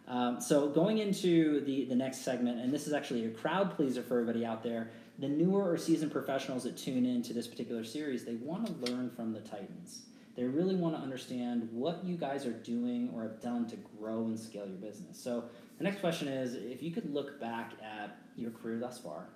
Um, 0.08 0.40
so 0.40 0.68
going 0.68 0.98
into 0.98 1.64
the, 1.64 1.86
the 1.86 1.94
next 1.94 2.18
segment, 2.18 2.60
and 2.60 2.72
this 2.72 2.86
is 2.86 2.92
actually 2.92 3.24
a 3.24 3.30
crowd 3.30 3.74
pleaser 3.74 4.02
for 4.02 4.20
everybody 4.20 4.44
out 4.44 4.62
there. 4.62 4.90
The 5.22 5.28
newer 5.28 5.70
or 5.70 5.78
seasoned 5.78 6.10
professionals 6.10 6.64
that 6.64 6.76
tune 6.76 7.06
into 7.06 7.32
this 7.32 7.46
particular 7.46 7.84
series, 7.84 8.24
they 8.24 8.34
want 8.34 8.66
to 8.66 8.90
learn 8.90 9.08
from 9.08 9.32
the 9.32 9.38
Titans. 9.38 10.02
They 10.34 10.42
really 10.42 10.74
want 10.74 10.96
to 10.96 11.00
understand 11.00 11.68
what 11.70 12.04
you 12.04 12.16
guys 12.16 12.44
are 12.44 12.52
doing 12.52 13.08
or 13.14 13.22
have 13.22 13.40
done 13.40 13.68
to 13.68 13.76
grow 13.96 14.24
and 14.24 14.36
scale 14.36 14.66
your 14.66 14.78
business. 14.78 15.16
So 15.16 15.44
the 15.78 15.84
next 15.84 16.00
question 16.00 16.26
is, 16.26 16.54
if 16.54 16.82
you 16.82 16.90
could 16.90 17.14
look 17.14 17.40
back 17.40 17.74
at 17.80 18.16
your 18.34 18.50
career 18.50 18.80
thus 18.80 18.98
far 18.98 19.28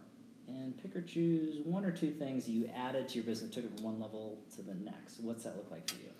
and 0.48 0.76
pick 0.82 0.96
or 0.96 1.02
choose 1.02 1.60
one 1.64 1.84
or 1.84 1.92
two 1.92 2.10
things 2.10 2.48
you 2.48 2.68
added 2.74 3.08
to 3.10 3.14
your 3.14 3.24
business, 3.24 3.54
took 3.54 3.62
it 3.62 3.72
from 3.76 3.84
one 3.84 4.00
level 4.00 4.40
to 4.56 4.62
the 4.62 4.74
next, 4.74 5.20
what's 5.20 5.44
that 5.44 5.56
look 5.56 5.70
like 5.70 5.88
for 5.88 5.98
you? 5.98 6.10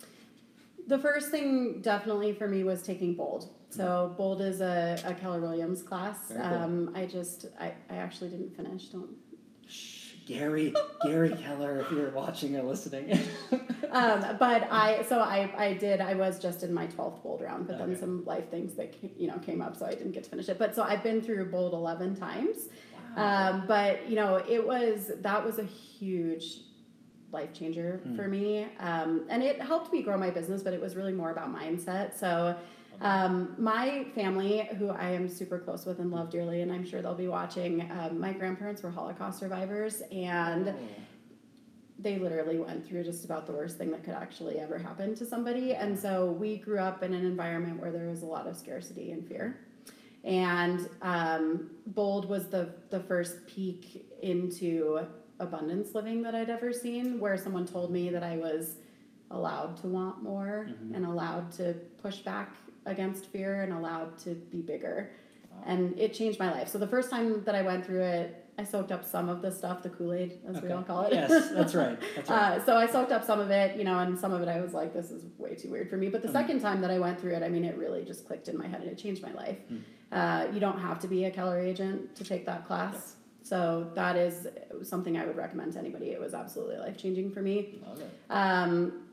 The 0.87 0.97
first 0.97 1.29
thing 1.29 1.81
definitely 1.81 2.31
for 2.31 2.47
me 2.47 2.63
was 2.63 2.81
taking 2.83 3.15
Bold. 3.15 3.49
So 3.69 4.15
Bold 4.17 4.41
is 4.41 4.61
a, 4.61 4.97
a 5.03 5.13
Keller 5.13 5.41
Williams 5.41 5.83
class. 5.83 6.17
Cool. 6.29 6.41
Um, 6.41 6.91
I 6.95 7.05
just 7.05 7.47
I, 7.59 7.73
I 7.89 7.97
actually 7.97 8.29
didn't 8.29 8.55
finish. 8.55 8.85
Don't. 8.85 9.09
Gary, 10.27 10.73
Gary 11.03 11.29
Keller, 11.41 11.79
if 11.79 11.91
you're 11.91 12.11
watching 12.11 12.55
or 12.57 12.63
listening. 12.63 13.17
Um, 13.89 14.35
but 14.37 14.67
I 14.69 15.03
so 15.07 15.19
I 15.19 15.49
I 15.57 15.73
did 15.73 16.01
I 16.01 16.13
was 16.13 16.39
just 16.39 16.61
in 16.61 16.73
my 16.73 16.87
twelfth 16.87 17.23
Bold 17.23 17.41
round, 17.41 17.67
but 17.67 17.77
then 17.77 17.97
some 17.97 18.25
life 18.25 18.49
things 18.51 18.73
that 18.73 18.93
you 19.17 19.27
know 19.27 19.37
came 19.39 19.61
up, 19.61 19.77
so 19.77 19.85
I 19.85 19.91
didn't 19.91 20.11
get 20.11 20.25
to 20.25 20.29
finish 20.29 20.49
it. 20.49 20.59
But 20.59 20.75
so 20.75 20.83
I've 20.83 21.03
been 21.03 21.21
through 21.21 21.45
Bold 21.51 21.73
eleven 21.73 22.13
times. 22.13 22.67
Wow. 23.15 23.51
Um, 23.53 23.63
but 23.65 24.09
you 24.09 24.15
know, 24.17 24.43
it 24.47 24.67
was 24.67 25.11
that 25.21 25.43
was 25.45 25.57
a 25.59 25.63
huge 25.63 26.59
life 27.31 27.53
changer 27.53 28.01
Mm. 28.05 28.15
for 28.17 28.27
me. 28.27 28.67
Um, 28.79 29.25
and 29.29 29.41
it 29.41 29.61
helped 29.61 29.93
me 29.93 30.01
grow 30.01 30.17
my 30.17 30.31
business, 30.31 30.61
but 30.63 30.73
it 30.73 30.81
was 30.81 30.95
really 30.97 31.13
more 31.13 31.31
about 31.31 31.53
mindset. 31.55 32.13
So, 32.19 32.55
um, 33.01 33.55
my 33.57 34.05
family, 34.15 34.67
who 34.77 34.89
I 34.89 35.09
am 35.11 35.27
super 35.29 35.59
close 35.59 35.85
with 35.85 35.99
and 35.99 36.11
love 36.11 36.29
dearly, 36.29 36.61
and 36.61 36.71
I'm 36.71 36.85
sure 36.85 37.01
they'll 37.01 37.13
be 37.15 37.27
watching, 37.27 37.89
um, 37.91 38.19
my 38.19 38.33
grandparents 38.33 38.81
were 38.83 38.89
Holocaust 38.91 39.39
survivors, 39.39 40.01
and 40.11 40.69
Oh. 40.69 40.75
they 41.99 42.17
literally 42.19 42.57
went 42.59 42.85
through 42.85 43.03
just 43.03 43.25
about 43.25 43.45
the 43.47 43.53
worst 43.53 43.77
thing 43.77 43.91
that 43.91 44.03
could 44.03 44.13
actually 44.13 44.59
ever 44.59 44.77
happen 44.77 45.15
to 45.15 45.25
somebody. 45.25 45.73
And 45.73 45.97
so 45.97 46.31
we 46.31 46.57
grew 46.57 46.79
up 46.79 47.01
in 47.03 47.13
an 47.13 47.25
environment 47.25 47.79
where 47.81 47.91
there 47.91 48.07
was 48.07 48.21
a 48.21 48.25
lot 48.25 48.45
of 48.47 48.55
scarcity 48.55 49.11
and 49.11 49.27
fear. 49.27 49.59
And 50.23 50.89
um, 51.01 51.71
Bold 51.87 52.27
was 52.29 52.47
the, 52.49 52.73
the 52.89 52.99
first 52.99 53.45
peek 53.47 54.05
into 54.21 54.99
abundance 55.39 55.93
living 55.95 56.21
that 56.23 56.35
I'd 56.35 56.49
ever 56.49 56.73
seen, 56.73 57.19
where 57.19 57.37
someone 57.37 57.65
told 57.65 57.91
me 57.91 58.09
that 58.09 58.23
I 58.23 58.37
was 58.37 58.75
allowed 59.31 59.77
to 59.77 59.87
want 59.87 60.23
more 60.23 60.69
Mhm. 60.69 60.95
and 60.95 61.05
allowed 61.05 61.51
to 61.53 61.73
push 62.01 62.19
back 62.19 62.55
against 62.87 63.25
fear 63.27 63.61
and 63.63 63.73
allowed 63.73 64.17
to 64.19 64.31
be 64.31 64.61
bigger. 64.61 65.11
Wow. 65.51 65.63
And 65.67 65.99
it 65.99 66.13
changed 66.13 66.39
my 66.39 66.51
life. 66.51 66.67
So 66.69 66.77
the 66.77 66.87
first 66.87 67.09
time 67.09 67.43
that 67.43 67.53
I 67.55 67.61
went 67.61 67.85
through 67.85 68.01
it, 68.01 68.43
I 68.59 68.63
soaked 68.63 68.91
up 68.91 69.05
some 69.05 69.29
of 69.29 69.43
the 69.43 69.51
stuff, 69.51 69.83
the 69.83 69.89
Kool 69.89 70.13
Aid, 70.13 70.39
as 70.47 70.59
we 70.63 70.71
all 70.71 70.81
call 70.81 71.03
it. 71.03 71.13
Yes, 71.13 71.49
that's 71.51 71.75
right. 71.75 71.95
That's 72.15 72.27
right. 72.29 72.53
Uh, 72.57 72.65
so 72.65 72.75
I 72.75 72.87
soaked 72.87 73.11
up 73.11 73.23
some 73.23 73.39
of 73.39 73.51
it, 73.51 73.77
you 73.77 73.83
know, 73.83 73.99
and 73.99 74.17
some 74.17 74.33
of 74.33 74.41
it 74.41 74.47
I 74.47 74.61
was 74.61 74.73
like, 74.73 74.93
this 74.93 75.11
is 75.11 75.23
way 75.37 75.53
too 75.53 75.69
weird 75.69 75.91
for 75.91 75.97
me. 75.97 76.09
But 76.09 76.23
the 76.23 76.27
Mhm. 76.29 76.31
second 76.33 76.61
time 76.61 76.81
that 76.81 76.89
I 76.89 76.97
went 76.97 77.19
through 77.21 77.33
it, 77.35 77.43
I 77.43 77.49
mean, 77.49 77.63
it 77.63 77.77
really 77.77 78.03
just 78.03 78.25
clicked 78.25 78.47
in 78.47 78.57
my 78.57 78.65
head 78.65 78.81
and 78.81 78.89
it 78.89 78.97
changed 78.97 79.21
my 79.21 79.31
life. 79.33 79.57
Mm. 79.71 79.81
Uh, 80.11 80.51
you 80.53 80.59
don't 80.59 80.79
have 80.79 80.97
to 81.01 81.07
be 81.07 81.25
a 81.25 81.31
Keller 81.31 81.59
agent 81.59 82.15
to 82.15 82.23
take 82.23 82.47
that 82.47 82.65
class. 82.65 83.17
So 83.43 83.91
that 83.93 84.15
is 84.15 84.47
something 84.81 85.17
I 85.19 85.25
would 85.27 85.37
recommend 85.37 85.73
to 85.73 85.79
anybody. 85.79 86.09
It 86.09 86.19
was 86.19 86.33
absolutely 86.33 86.77
life 86.77 86.97
changing 86.97 87.31
for 87.31 87.41
me. 87.43 87.79
Love 87.87 87.99
it. 88.01 88.11
Um, 88.31 89.03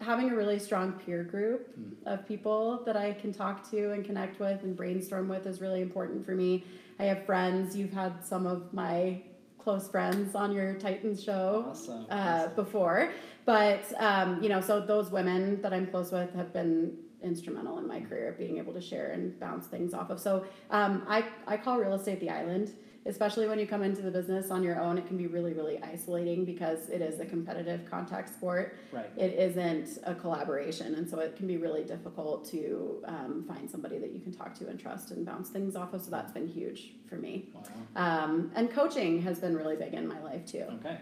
having 0.00 0.30
a 0.30 0.34
really 0.36 0.58
strong 0.58 0.92
peer 0.92 1.22
group 1.22 1.68
Mm. 1.78 1.94
of 2.12 2.26
people 2.26 2.82
that 2.86 2.96
I 2.96 3.12
can 3.12 3.32
talk 3.32 3.68
to 3.70 3.92
and 3.92 4.04
connect 4.04 4.40
with 4.40 4.62
and 4.62 4.74
brainstorm 4.76 5.28
with 5.28 5.46
is 5.46 5.60
really 5.60 5.82
important 5.82 6.24
for 6.24 6.32
me. 6.34 6.64
I 6.98 7.04
have 7.04 7.24
friends. 7.26 7.76
You've 7.76 7.92
had 7.92 8.24
some 8.24 8.46
of 8.46 8.72
my 8.72 9.22
close 9.58 9.88
friends 9.88 10.34
on 10.34 10.52
your 10.52 10.74
Titans 10.74 11.22
show 11.22 11.66
Awesome. 11.68 12.06
uh, 12.10 12.14
awesome. 12.14 12.54
before. 12.56 13.12
But 13.44 13.84
um, 13.98 14.42
you 14.42 14.48
know, 14.48 14.60
so 14.60 14.80
those 14.80 15.10
women 15.10 15.60
that 15.62 15.72
I'm 15.74 15.86
close 15.86 16.10
with 16.12 16.32
have 16.34 16.52
been 16.52 16.96
instrumental 17.22 17.78
in 17.78 17.86
my 17.86 18.00
career, 18.00 18.34
being 18.38 18.56
able 18.56 18.72
to 18.72 18.80
share 18.80 19.10
and 19.10 19.38
bounce 19.38 19.66
things 19.66 19.92
off 19.92 20.08
of. 20.10 20.18
So 20.18 20.46
um, 20.70 21.04
I 21.08 21.24
I 21.46 21.58
call 21.58 21.78
real 21.78 21.92
estate 21.94 22.20
the 22.20 22.30
island. 22.30 22.72
Especially 23.06 23.48
when 23.48 23.58
you 23.58 23.66
come 23.66 23.82
into 23.82 24.02
the 24.02 24.10
business 24.10 24.50
on 24.50 24.62
your 24.62 24.78
own, 24.78 24.98
it 24.98 25.06
can 25.06 25.16
be 25.16 25.26
really, 25.26 25.54
really 25.54 25.82
isolating 25.82 26.44
because 26.44 26.90
it 26.90 27.00
is 27.00 27.18
a 27.18 27.24
competitive 27.24 27.90
contact 27.90 28.28
sport. 28.28 28.76
Right. 28.92 29.10
It 29.16 29.32
isn't 29.38 29.98
a 30.04 30.14
collaboration, 30.14 30.94
and 30.94 31.08
so 31.08 31.18
it 31.18 31.34
can 31.34 31.46
be 31.46 31.56
really 31.56 31.82
difficult 31.82 32.44
to 32.50 33.02
um, 33.06 33.44
find 33.48 33.70
somebody 33.70 33.98
that 33.98 34.12
you 34.12 34.20
can 34.20 34.32
talk 34.32 34.54
to 34.58 34.68
and 34.68 34.78
trust 34.78 35.12
and 35.12 35.24
bounce 35.24 35.48
things 35.48 35.76
off 35.76 35.94
of. 35.94 36.02
So 36.02 36.10
that's 36.10 36.32
been 36.32 36.46
huge 36.46 36.92
for 37.08 37.16
me. 37.16 37.48
Wow. 37.54 37.62
Um, 38.24 38.52
and 38.54 38.70
coaching 38.70 39.22
has 39.22 39.38
been 39.38 39.56
really 39.56 39.76
big 39.76 39.94
in 39.94 40.06
my 40.06 40.20
life 40.20 40.44
too, 40.44 40.66
Okay. 40.80 40.98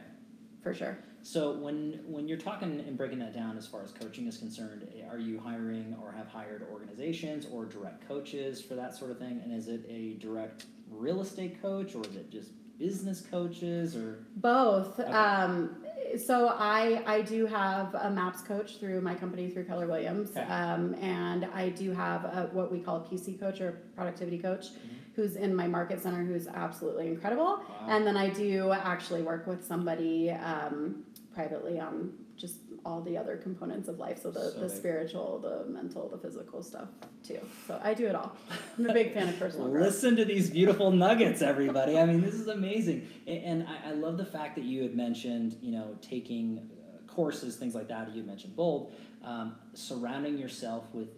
for 0.62 0.72
sure. 0.72 0.98
So 1.22 1.52
when 1.52 2.00
when 2.06 2.28
you're 2.28 2.38
talking 2.38 2.80
and 2.86 2.96
breaking 2.96 3.18
that 3.18 3.34
down 3.34 3.58
as 3.58 3.66
far 3.66 3.82
as 3.82 3.92
coaching 3.92 4.26
is 4.26 4.38
concerned, 4.38 4.86
are 5.10 5.18
you 5.18 5.38
hiring 5.38 5.96
or 6.02 6.12
have 6.12 6.28
hired 6.28 6.66
organizations 6.70 7.46
or 7.50 7.64
direct 7.64 8.06
coaches 8.06 8.62
for 8.62 8.74
that 8.74 8.94
sort 8.94 9.10
of 9.10 9.18
thing? 9.18 9.40
And 9.42 9.52
is 9.52 9.68
it 9.68 9.84
a 9.88 10.14
direct 10.14 10.66
real 10.90 11.20
estate 11.20 11.60
coach 11.60 11.94
or 11.94 12.02
is 12.06 12.16
it 12.16 12.30
just 12.30 12.50
business 12.78 13.20
coaches 13.20 13.96
or 13.96 14.24
Both. 14.36 15.00
Okay. 15.00 15.10
Um, 15.10 15.76
so 16.16 16.48
I 16.48 17.02
I 17.06 17.22
do 17.22 17.46
have 17.46 17.94
a 17.94 18.10
MAPS 18.10 18.42
coach 18.42 18.78
through 18.78 19.00
my 19.00 19.14
company 19.14 19.50
through 19.50 19.64
Keller 19.64 19.86
Williams, 19.86 20.30
Okay. 20.30 20.40
um, 20.42 20.94
and 20.94 21.44
I 21.54 21.68
do 21.70 21.92
have 21.92 22.24
a, 22.24 22.48
what 22.52 22.70
we 22.72 22.80
call 22.80 22.96
a 22.96 23.00
PC 23.00 23.38
coach 23.38 23.60
or 23.60 23.72
productivity 23.94 24.38
coach, 24.38 24.66
Mhm. 24.72 24.78
who's 25.16 25.36
in 25.36 25.54
my 25.54 25.66
market 25.66 26.00
center, 26.02 26.24
who's 26.24 26.46
absolutely 26.48 27.08
incredible. 27.08 27.44
Wow. 27.58 27.86
And 27.88 28.06
then 28.06 28.16
I 28.16 28.30
do 28.30 28.70
actually 28.72 29.22
work 29.22 29.46
with 29.46 29.64
somebody 29.64 30.30
um, 30.30 31.04
privately 31.34 31.78
on 31.80 32.12
just 32.36 32.56
all 32.88 33.02
the 33.02 33.16
other 33.18 33.36
components 33.36 33.86
of 33.88 33.98
life. 33.98 34.22
So 34.22 34.30
the, 34.30 34.40
So 34.50 34.60
the 34.60 34.66
big. 34.66 34.70
spiritual, 34.76 35.38
the 35.40 35.70
mental, 35.70 36.08
the 36.08 36.16
physical 36.16 36.62
stuff 36.62 36.88
too. 37.22 37.38
So 37.66 37.78
I 37.82 37.92
do 37.92 38.06
it 38.06 38.14
all. 38.14 38.32
I'm 38.78 38.88
a 38.88 38.92
big 38.94 39.12
fan 39.12 39.28
of 39.28 39.38
personal 39.38 39.68
growth. 39.68 39.82
Listen 39.84 40.16
to 40.16 40.24
these 40.24 40.48
beautiful 40.50 40.90
nuggets, 40.90 41.42
everybody. 41.42 41.98
I 41.98 42.06
mean, 42.06 42.22
this 42.22 42.34
is 42.34 42.48
amazing. 42.48 43.06
A- 43.26 43.30
And 43.44 43.66
I, 43.68 43.90
I 43.90 43.92
love 43.92 44.16
the 44.16 44.24
fact 44.24 44.54
that 44.56 44.64
you 44.64 44.82
had 44.82 44.96
mentioned, 44.96 45.56
you 45.60 45.72
know, 45.72 45.96
taking 46.00 46.70
uh, 46.72 47.12
courses, 47.12 47.56
things 47.56 47.74
like 47.74 47.88
that. 47.88 48.14
You 48.14 48.22
mentioned 48.22 48.56
Bold, 48.56 48.94
um, 49.22 49.56
surrounding 49.74 50.38
yourself 50.38 50.84
with 50.94 51.08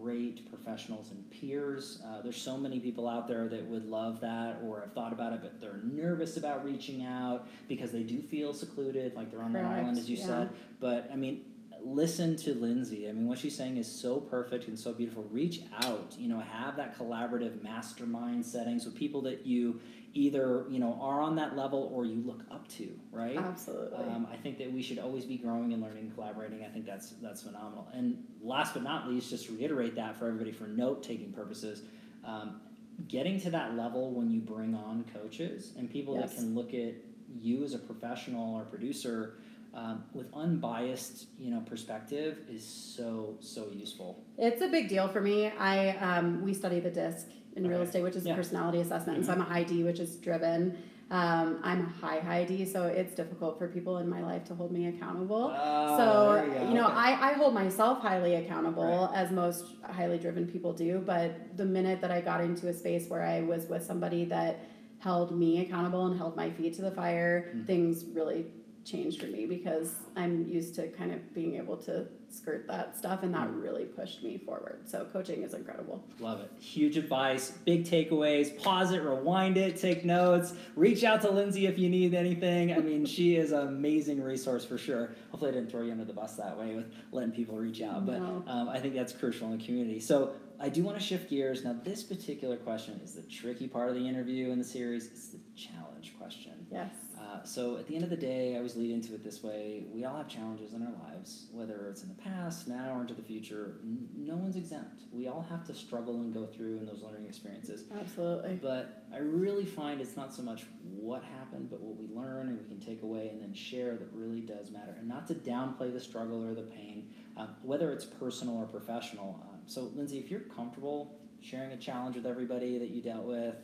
great 0.00 0.48
professionals 0.50 1.10
and 1.10 1.30
peers. 1.30 2.00
Uh, 2.04 2.22
there's 2.22 2.40
so 2.40 2.56
many 2.56 2.80
people 2.80 3.08
out 3.08 3.28
there 3.28 3.48
that 3.48 3.64
would 3.66 3.86
love 3.86 4.20
that 4.20 4.58
or 4.64 4.80
have 4.80 4.92
thought 4.92 5.12
about 5.12 5.32
it, 5.32 5.40
but 5.42 5.60
they're 5.60 5.80
nervous 5.82 6.36
about 6.36 6.64
reaching 6.64 7.04
out 7.04 7.48
because 7.68 7.92
they 7.92 8.02
do 8.02 8.20
feel 8.20 8.52
secluded, 8.52 9.14
like 9.14 9.30
they're 9.30 9.42
on 9.42 9.52
Correct, 9.52 9.66
island, 9.66 9.98
as 9.98 10.08
you 10.08 10.16
yeah. 10.16 10.26
said. 10.26 10.50
But 10.80 11.08
I 11.12 11.16
mean, 11.16 11.44
listen 11.86 12.36
to 12.36 12.54
Lindsay. 12.54 13.08
I 13.08 13.12
mean, 13.12 13.28
what 13.28 13.38
she's 13.38 13.56
saying 13.56 13.76
is 13.76 13.90
so 13.90 14.16
perfect 14.18 14.66
and 14.66 14.78
so 14.78 14.92
beautiful. 14.92 15.24
Reach 15.30 15.60
out, 15.84 16.14
you 16.18 16.28
know, 16.28 16.40
have 16.40 16.76
that 16.76 16.98
collaborative 16.98 17.62
mastermind 17.62 18.44
settings 18.44 18.84
with 18.84 18.94
people 18.96 19.22
that 19.22 19.46
you 19.46 19.80
either, 20.12 20.64
you 20.68 20.78
know, 20.80 20.98
are 21.00 21.20
on 21.20 21.36
that 21.36 21.56
level 21.56 21.90
or 21.94 22.04
you 22.04 22.22
look 22.26 22.42
up 22.50 22.66
to, 22.68 22.88
right? 23.12 23.36
Absolutely. 23.36 23.98
Um, 23.98 24.26
I 24.32 24.36
think 24.36 24.58
that 24.58 24.72
we 24.72 24.82
should 24.82 24.98
always 24.98 25.24
be 25.24 25.36
growing 25.36 25.72
and 25.74 25.82
learning 25.82 26.04
and 26.04 26.14
collaborating. 26.14 26.64
I 26.64 26.68
think 26.68 26.86
that's 26.86 27.10
that's 27.22 27.42
phenomenal. 27.42 27.86
And 27.94 28.24
last 28.42 28.74
but 28.74 28.82
not 28.82 29.08
least, 29.08 29.30
just 29.30 29.46
to 29.46 29.52
reiterate 29.52 29.94
that 29.96 30.16
for 30.16 30.26
everybody 30.26 30.52
for 30.52 30.66
note 30.66 31.02
taking 31.02 31.32
purposes, 31.32 31.82
um, 32.24 32.60
getting 33.08 33.38
to 33.42 33.50
that 33.50 33.76
level 33.76 34.10
when 34.12 34.30
you 34.30 34.40
bring 34.40 34.74
on 34.74 35.04
coaches 35.12 35.72
and 35.78 35.88
people 35.90 36.16
Yes. 36.16 36.34
that 36.34 36.40
can 36.40 36.54
look 36.54 36.74
at 36.74 36.94
you 37.38 37.62
as 37.62 37.74
a 37.74 37.78
professional 37.78 38.54
or 38.56 38.64
producer 38.64 39.34
um, 39.76 40.04
with 40.14 40.26
unbiased, 40.32 41.26
you 41.38 41.50
know, 41.50 41.60
perspective 41.60 42.38
is 42.50 42.64
so 42.64 43.36
so 43.40 43.68
useful. 43.72 44.24
It's 44.38 44.62
a 44.62 44.68
big 44.68 44.88
deal 44.88 45.06
for 45.08 45.20
me. 45.20 45.48
I 45.58 45.90
um, 45.98 46.42
we 46.42 46.54
study 46.54 46.80
the 46.80 46.90
DISC 46.90 47.26
in 47.56 47.66
real 47.68 47.82
estate, 47.82 48.02
which 48.02 48.16
is 48.16 48.24
Yeah. 48.24 48.32
a 48.32 48.36
personality 48.36 48.80
assessment. 48.80 49.18
And 49.18 49.26
so 49.26 49.32
I'm 49.32 49.40
a 49.40 49.44
high 49.44 49.64
D, 49.64 49.84
which 49.84 50.00
is 50.00 50.16
driven. 50.16 50.76
Um, 51.10 51.60
I'm 51.62 51.80
a 51.86 51.88
high 52.06 52.18
high 52.20 52.44
D, 52.44 52.64
so 52.64 52.84
it's 52.86 53.14
difficult 53.14 53.58
for 53.58 53.68
people 53.68 53.98
in 53.98 54.08
my 54.08 54.22
life 54.22 54.44
to 54.46 54.54
hold 54.54 54.72
me 54.72 54.86
accountable. 54.88 55.54
Oh, 55.56 55.96
so 55.98 56.44
you, 56.44 56.68
you 56.70 56.74
know, 56.74 56.86
Okay. 56.86 56.96
I, 56.96 57.30
I 57.30 57.32
hold 57.34 57.54
myself 57.54 58.00
highly 58.00 58.34
accountable, 58.36 59.08
Right. 59.12 59.20
as 59.22 59.30
most 59.30 59.64
highly 59.88 60.18
driven 60.18 60.46
people 60.48 60.72
do. 60.72 60.98
But 61.04 61.56
the 61.56 61.64
minute 61.66 62.00
that 62.00 62.10
I 62.10 62.20
got 62.22 62.40
into 62.40 62.68
a 62.68 62.72
space 62.72 63.08
where 63.08 63.22
I 63.22 63.42
was 63.42 63.66
with 63.66 63.84
somebody 63.84 64.24
that 64.26 64.58
held 64.98 65.38
me 65.38 65.60
accountable 65.60 66.06
and 66.06 66.16
held 66.18 66.34
my 66.36 66.50
feet 66.50 66.74
to 66.74 66.82
the 66.82 66.90
fire, 66.90 67.52
Mm. 67.54 67.66
things 67.66 68.04
really 68.12 68.46
changed 68.86 69.20
for 69.20 69.26
me 69.26 69.44
because 69.46 69.94
I'm 70.16 70.46
used 70.46 70.74
to 70.76 70.88
kind 70.88 71.12
of 71.12 71.34
being 71.34 71.56
able 71.56 71.76
to 71.78 72.06
skirt 72.30 72.66
that 72.68 72.96
stuff, 72.96 73.22
and 73.22 73.32
that 73.34 73.48
Mm. 73.48 73.62
really 73.62 73.84
pushed 73.84 74.22
me 74.22 74.36
forward. 74.38 74.80
So 74.84 75.06
coaching 75.12 75.42
is 75.42 75.54
incredible. 75.54 76.04
Love 76.20 76.40
it. 76.40 76.50
Huge 76.60 76.96
advice, 76.96 77.52
big 77.64 77.84
takeaways. 77.84 78.56
Pause 78.58 78.92
it, 78.92 79.02
rewind 79.02 79.56
it, 79.56 79.76
take 79.76 80.04
notes. 80.04 80.52
Reach 80.74 81.02
out 81.04 81.20
to 81.22 81.30
Lindsay 81.30 81.66
if 81.66 81.78
you 81.78 81.88
need 81.88 82.14
anything. 82.14 82.72
I 82.72 82.78
mean, 82.78 83.06
she 83.06 83.36
is 83.36 83.52
an 83.52 83.66
amazing 83.68 84.22
resource 84.22 84.64
for 84.64 84.76
sure. 84.78 85.14
Hopefully, 85.30 85.50
I 85.50 85.54
didn't 85.54 85.70
throw 85.70 85.82
you 85.82 85.92
under 85.92 86.04
the 86.04 86.12
bus 86.12 86.36
that 86.36 86.58
way 86.58 86.74
with 86.76 86.92
letting 87.12 87.32
people 87.32 87.56
reach 87.56 87.80
out, 87.82 88.04
but 88.06 88.18
No. 88.18 88.44
um, 88.46 88.68
I 88.68 88.78
think 88.80 88.94
that's 88.94 89.12
crucial 89.12 89.50
in 89.52 89.58
the 89.58 89.64
community. 89.64 90.00
So, 90.00 90.34
I 90.58 90.70
do 90.70 90.82
want 90.82 90.96
to 90.98 91.02
shift 91.04 91.28
gears. 91.28 91.64
Now, 91.64 91.74
this 91.84 92.02
particular 92.02 92.56
question 92.56 92.98
is 93.04 93.12
the 93.14 93.20
tricky 93.22 93.68
part 93.68 93.90
of 93.90 93.94
the 93.94 94.06
interview 94.08 94.50
in 94.52 94.58
the 94.58 94.64
series. 94.64 95.06
It's 95.08 95.28
the 95.28 95.38
challenge 95.54 96.14
question. 96.18 96.52
Yes. 96.72 96.94
Uh, 97.26 97.42
so 97.44 97.76
at 97.76 97.86
the 97.86 97.94
end 97.94 98.04
of 98.04 98.10
the 98.10 98.16
day, 98.16 98.54
I 98.54 98.58
always 98.58 98.76
lead 98.76 98.90
into 98.90 99.14
it 99.14 99.24
this 99.24 99.42
way: 99.42 99.84
we 99.92 100.04
all 100.04 100.16
have 100.16 100.28
challenges 100.28 100.74
in 100.74 100.82
our 100.82 100.92
lives, 101.08 101.46
whether 101.50 101.88
it's 101.90 102.02
in 102.02 102.08
the 102.08 102.22
past, 102.22 102.68
now, 102.68 102.94
or 102.94 103.00
into 103.00 103.14
the 103.14 103.22
future. 103.22 103.78
N- 103.82 104.08
no 104.16 104.36
one's 104.36 104.56
exempt. 104.56 105.02
We 105.10 105.26
all 105.26 105.44
have 105.48 105.64
to 105.66 105.74
struggle 105.74 106.20
and 106.20 106.32
go 106.32 106.46
through 106.46 106.78
in 106.78 106.86
those 106.86 107.02
learning 107.02 107.26
experiences. 107.26 107.84
Absolutely. 107.98 108.58
But 108.62 109.04
I 109.12 109.18
really 109.18 109.64
find 109.64 110.00
it's 110.00 110.16
not 110.16 110.34
so 110.34 110.42
much 110.42 110.64
what 110.82 111.24
happened, 111.24 111.68
but 111.70 111.80
what 111.80 111.96
we 111.96 112.14
learn 112.14 112.48
and 112.48 112.58
we 112.58 112.64
can 112.64 112.80
take 112.80 113.02
away 113.02 113.28
and 113.28 113.42
then 113.42 113.54
share 113.54 113.96
that 113.96 114.08
really 114.12 114.40
does 114.40 114.70
matter. 114.70 114.94
And 114.98 115.08
not 115.08 115.26
to 115.28 115.34
downplay 115.34 115.92
the 115.92 116.00
struggle 116.00 116.46
or 116.46 116.54
the 116.54 116.62
pain, 116.62 117.10
um, 117.36 117.48
whether 117.62 117.92
it's 117.92 118.04
personal 118.04 118.56
or 118.56 118.66
professional. 118.66 119.40
Um, 119.48 119.60
so, 119.66 119.90
Lindsay, 119.94 120.18
if 120.18 120.30
you're 120.30 120.40
comfortable 120.40 121.18
sharing 121.40 121.72
a 121.72 121.76
challenge 121.76 122.16
with 122.16 122.26
everybody 122.26 122.78
that 122.78 122.90
you 122.90 123.02
dealt 123.02 123.24
with, 123.24 123.56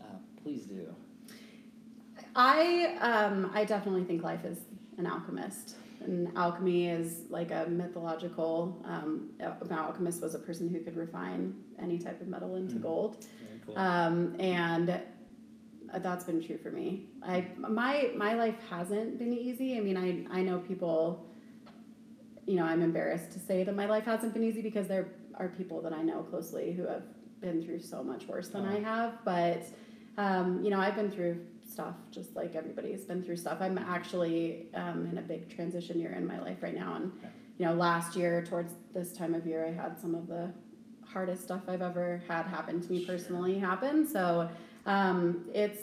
uh, 0.00 0.16
please 0.42 0.64
do. 0.64 0.94
I 2.38 2.96
um, 3.00 3.50
I 3.52 3.64
definitely 3.64 4.04
think 4.04 4.22
life 4.22 4.44
is 4.44 4.58
an 4.96 5.06
alchemist, 5.08 5.74
and 6.04 6.28
alchemy 6.36 6.88
is 6.88 7.22
like 7.30 7.50
a 7.50 7.66
mythological. 7.68 8.80
Um, 8.84 9.30
an 9.40 9.72
alchemist 9.72 10.22
was 10.22 10.36
a 10.36 10.38
person 10.38 10.68
who 10.68 10.78
could 10.80 10.96
refine 10.96 11.52
any 11.82 11.98
type 11.98 12.20
of 12.20 12.28
metal 12.28 12.54
into 12.54 12.76
Mm. 12.76 12.82
gold. 12.82 13.26
Cool. 13.66 13.76
Um, 13.76 14.36
and 14.38 15.00
that's 15.96 16.24
been 16.24 16.40
true 16.40 16.58
for 16.58 16.70
me. 16.70 17.08
I 17.24 17.48
my 17.58 18.12
my 18.16 18.34
life 18.34 18.54
hasn't 18.70 19.18
been 19.18 19.32
easy. 19.32 19.76
I 19.76 19.80
mean, 19.80 19.96
I 19.96 20.38
I 20.38 20.42
know 20.42 20.58
people. 20.60 21.24
You 22.46 22.54
know, 22.54 22.64
I'm 22.64 22.80
embarrassed 22.82 23.32
to 23.32 23.38
say 23.40 23.62
that 23.64 23.74
my 23.76 23.84
life 23.86 24.04
hasn't 24.04 24.32
been 24.32 24.44
easy 24.44 24.62
because 24.62 24.86
there 24.86 25.08
are 25.34 25.48
people 25.48 25.82
that 25.82 25.92
I 25.92 26.02
know 26.02 26.22
closely 26.22 26.72
who 26.72 26.86
have 26.86 27.02
been 27.40 27.62
through 27.62 27.80
so 27.80 28.02
much 28.02 28.26
worse 28.26 28.48
than 28.48 28.64
I 28.64 28.78
have. 28.80 29.22
But 29.24 29.64
um, 30.16 30.64
you 30.64 30.70
know, 30.70 30.80
I've 30.80 30.94
been 30.96 31.10
through 31.10 31.40
stuff 31.78 31.94
just 32.10 32.34
like 32.34 32.56
everybody's 32.56 33.02
been 33.02 33.22
through 33.22 33.36
stuff. 33.36 33.58
I'm 33.60 33.78
actually 33.78 34.66
um, 34.74 35.08
in 35.12 35.18
a 35.18 35.22
big 35.22 35.48
transition 35.54 36.00
year 36.00 36.12
in 36.12 36.26
my 36.26 36.40
life 36.40 36.60
right 36.60 36.74
now, 36.74 36.96
and 36.96 37.12
Okay. 37.18 37.28
you 37.58 37.66
know, 37.66 37.72
last 37.74 38.16
year 38.16 38.44
towards 38.44 38.72
this 38.92 39.12
time 39.12 39.32
of 39.32 39.46
year, 39.46 39.64
I 39.64 39.70
had 39.70 39.96
some 40.00 40.16
of 40.16 40.26
the 40.26 40.50
hardest 41.04 41.44
stuff 41.44 41.62
I've 41.68 41.80
ever 41.82 42.20
had 42.26 42.46
happen 42.46 42.80
to 42.80 42.92
me 42.92 43.04
Sure. 43.04 43.14
personally 43.14 43.58
happen. 43.60 44.08
So 44.08 44.48
um, 44.86 45.44
it's 45.54 45.82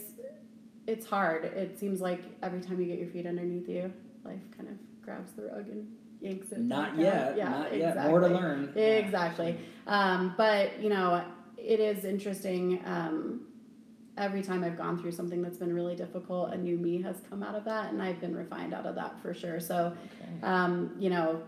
it's 0.86 1.06
hard. 1.06 1.46
It 1.46 1.80
seems 1.80 2.02
like 2.02 2.22
every 2.44 2.60
time 2.60 2.78
you 2.82 2.88
get 2.88 3.00
your 3.00 3.08
feet 3.08 3.26
underneath 3.26 3.70
you, 3.70 3.92
life 4.26 4.42
kind 4.58 4.68
of 4.70 4.76
grabs 5.02 5.32
the 5.32 5.44
rug 5.44 5.68
and 5.70 5.88
yanks 6.20 6.52
it. 6.52 6.60
Not 6.60 6.90
back 6.98 7.00
out. 7.00 7.00
yet. 7.00 7.38
Yeah, 7.38 7.50
not 7.50 7.78
yet. 7.78 7.96
More 8.10 8.20
to 8.20 8.28
learn. 8.28 8.74
Exactly. 8.78 9.58
Um, 9.88 10.34
but 10.36 10.78
you 10.82 10.90
know, 10.90 11.24
it 11.58 11.80
is 11.80 12.04
interesting. 12.04 12.82
Um, 12.86 13.48
every 14.18 14.42
time 14.42 14.64
I've 14.64 14.78
gone 14.78 14.98
through 15.00 15.12
something 15.12 15.42
that's 15.42 15.58
been 15.58 15.74
really 15.74 15.96
difficult, 15.96 16.54
a 16.54 16.58
new 16.58 16.78
me 16.78 17.02
has 17.02 17.18
come 17.30 17.44
out 17.44 17.56
of 17.56 17.66
that, 17.66 17.92
and 17.92 18.02
I've 18.02 18.20
been 18.22 18.36
refined 18.36 18.74
out 18.74 18.86
of 18.86 18.96
that 18.96 19.20
for 19.22 19.34
sure. 19.34 19.60
So, 19.60 19.94
Okay. 20.22 20.42
um, 20.44 20.92
you 21.00 21.10
know, 21.10 21.42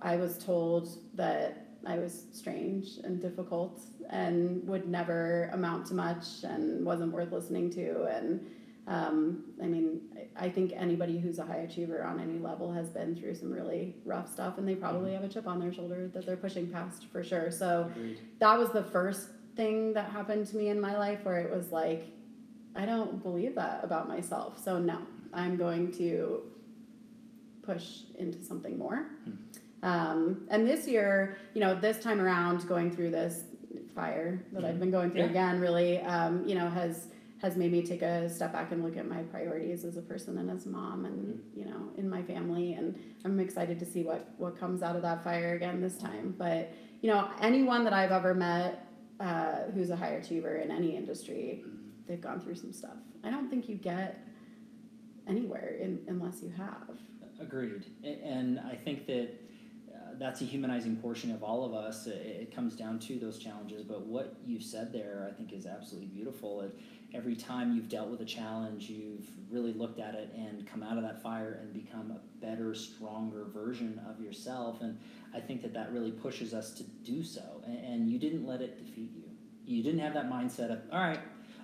I 0.00 0.16
was 0.16 0.38
told 0.38 0.88
that 1.14 1.66
I 1.86 1.98
was 1.98 2.24
strange 2.32 2.98
and 3.04 3.20
difficult 3.20 3.82
and 4.10 4.66
would 4.68 4.88
never 4.88 5.50
amount 5.52 5.86
to 5.86 5.94
much 5.94 6.44
and 6.44 6.84
wasn't 6.84 7.12
worth 7.12 7.32
listening 7.32 7.70
to. 7.70 8.04
And 8.04 8.40
um, 8.88 9.44
I 9.62 9.66
mean, 9.66 10.00
I 10.36 10.48
think 10.48 10.72
anybody 10.74 11.18
who's 11.18 11.38
a 11.38 11.44
high 11.44 11.58
achiever 11.58 12.02
on 12.04 12.18
any 12.20 12.38
level 12.38 12.72
has 12.72 12.88
been 12.88 13.14
through 13.14 13.34
some 13.36 13.52
really 13.52 13.94
rough 14.04 14.32
stuff 14.32 14.58
and 14.58 14.66
they 14.66 14.74
probably 14.74 15.12
have 15.12 15.22
a 15.24 15.28
chip 15.28 15.46
on 15.46 15.60
their 15.60 15.72
shoulder 15.72 16.08
that 16.14 16.26
they're 16.26 16.36
pushing 16.36 16.66
past 16.68 17.06
for 17.12 17.22
sure. 17.22 17.50
So 17.50 17.90
Agreed. 17.96 18.18
that 18.40 18.58
was 18.58 18.70
the 18.70 18.82
first 18.82 19.28
thing 19.56 19.92
that 19.94 20.10
happened 20.10 20.46
to 20.48 20.56
me 20.56 20.68
in 20.68 20.80
my 20.80 20.96
life 20.96 21.20
where 21.24 21.40
it 21.40 21.54
was 21.54 21.70
like, 21.70 22.06
I 22.74 22.86
don't 22.86 23.22
believe 23.22 23.54
that 23.56 23.84
about 23.84 24.08
myself. 24.08 24.62
So 24.62 24.78
no, 24.78 24.98
I'm 25.32 25.56
going 25.56 25.92
to 25.92 26.42
push 27.62 28.00
into 28.18 28.42
something 28.42 28.78
more. 28.78 29.06
Um, 29.82 30.46
and 30.48 30.66
this 30.66 30.86
year, 30.86 31.36
you 31.54 31.60
know, 31.60 31.74
this 31.74 31.98
time 32.02 32.20
around, 32.20 32.66
going 32.68 32.90
through 32.90 33.10
this 33.10 33.44
fire 33.94 34.42
that 34.52 34.64
I've 34.64 34.78
been 34.80 34.90
going 34.90 35.10
through 35.10 35.22
Yeah. 35.22 35.30
again, 35.30 35.60
really, 35.60 36.00
um, 36.00 36.46
you 36.46 36.54
know, 36.54 36.68
has 36.68 37.08
has 37.42 37.56
made 37.56 37.72
me 37.72 37.82
take 37.82 38.02
a 38.02 38.30
step 38.30 38.52
back 38.52 38.70
and 38.70 38.84
look 38.84 38.96
at 38.96 39.08
my 39.08 39.20
priorities 39.24 39.84
as 39.84 39.96
a 39.96 40.00
person 40.00 40.38
and 40.38 40.48
as 40.48 40.66
a 40.66 40.68
mom, 40.68 41.04
and 41.06 41.42
you 41.56 41.64
know, 41.64 41.90
in 41.98 42.08
my 42.08 42.22
family. 42.22 42.74
And 42.74 42.96
I'm 43.24 43.40
excited 43.40 43.80
to 43.80 43.84
see 43.84 44.04
what 44.04 44.32
what 44.38 44.58
comes 44.58 44.80
out 44.82 44.94
of 44.94 45.02
that 45.02 45.24
fire 45.24 45.54
again 45.54 45.80
this 45.80 45.98
time. 45.98 46.34
But 46.38 46.72
you 47.00 47.10
know, 47.10 47.28
anyone 47.40 47.82
that 47.84 47.92
I've 47.92 48.12
ever 48.12 48.32
met 48.34 48.86
uh, 49.22 49.70
who's 49.74 49.90
a 49.90 49.96
high 49.96 50.14
achiever 50.20 50.56
in 50.56 50.70
any 50.70 50.96
industry, 50.96 51.64
they've 52.08 52.20
gone 52.20 52.40
through 52.40 52.56
some 52.56 52.72
stuff. 52.72 52.96
I 53.22 53.30
don't 53.30 53.48
think 53.48 53.68
you 53.68 53.76
get 53.76 54.26
anywhere 55.28 55.76
in, 55.80 56.00
unless 56.08 56.42
you 56.42 56.52
have. 56.56 56.98
Agreed. 57.40 57.84
And 58.04 58.58
I 58.60 58.74
think 58.74 59.06
that 59.06 59.28
uh, 59.94 60.14
that's 60.18 60.40
a 60.40 60.44
humanizing 60.44 60.96
portion 60.96 61.30
of 61.30 61.42
all 61.42 61.64
of 61.64 61.72
us. 61.74 62.06
It, 62.06 62.14
it 62.14 62.54
comes 62.54 62.74
down 62.74 62.98
to 63.00 63.18
those 63.18 63.38
challenges. 63.38 63.84
But 63.84 64.06
what 64.06 64.36
you 64.44 64.60
said 64.60 64.92
there, 64.92 65.28
I 65.30 65.34
think, 65.36 65.52
is 65.52 65.66
absolutely 65.66 66.08
beautiful. 66.08 66.62
It, 66.62 66.78
every 67.14 67.36
time 67.36 67.74
you've 67.74 67.88
dealt 67.88 68.08
with 68.08 68.20
a 68.20 68.24
challenge, 68.24 68.88
you've 68.88 69.26
really 69.50 69.72
looked 69.72 70.00
at 70.00 70.14
it 70.14 70.32
and 70.36 70.66
come 70.66 70.82
out 70.82 70.96
of 70.96 71.02
that 71.02 71.22
fire 71.22 71.58
and 71.60 71.72
become 71.72 72.10
a 72.10 72.44
better, 72.44 72.74
stronger 72.74 73.44
version 73.52 74.00
of 74.08 74.20
yourself. 74.20 74.80
And 74.80 74.98
I 75.34 75.40
think 75.40 75.62
that 75.62 75.74
that 75.74 75.92
really 75.92 76.10
pushes 76.10 76.54
us 76.54 76.72
to 76.74 76.84
do 77.04 77.22
so. 77.22 77.62
And, 77.66 78.08
you 78.08 78.18
didn't 78.18 78.46
let 78.46 78.60
it 78.60 78.78
defeat 78.78 79.10
you. 79.14 79.24
You 79.64 79.82
didn't 79.82 80.00
have 80.00 80.14
that 80.14 80.28
mindset 80.28 80.70
of, 80.70 80.80
all 80.92 80.98
right, 80.98 81.20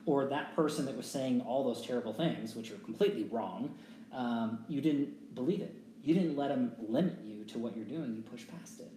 or 0.06 0.26
that 0.26 0.54
person 0.54 0.86
that 0.86 0.96
was 0.96 1.06
saying 1.06 1.40
all 1.42 1.64
those 1.64 1.84
terrible 1.84 2.12
things, 2.12 2.54
which 2.54 2.70
are 2.70 2.76
completely 2.76 3.24
wrong. 3.24 3.74
Um, 4.12 4.64
you 4.68 4.80
didn't 4.80 5.34
believe 5.34 5.60
it. 5.60 5.74
You 6.02 6.14
didn't 6.14 6.36
let 6.36 6.48
them 6.48 6.72
limit 6.78 7.18
you 7.24 7.44
to 7.44 7.58
what 7.58 7.76
you're 7.76 7.84
doing. 7.84 8.14
You 8.14 8.22
pushed 8.22 8.48
past 8.48 8.80
it. 8.80 8.90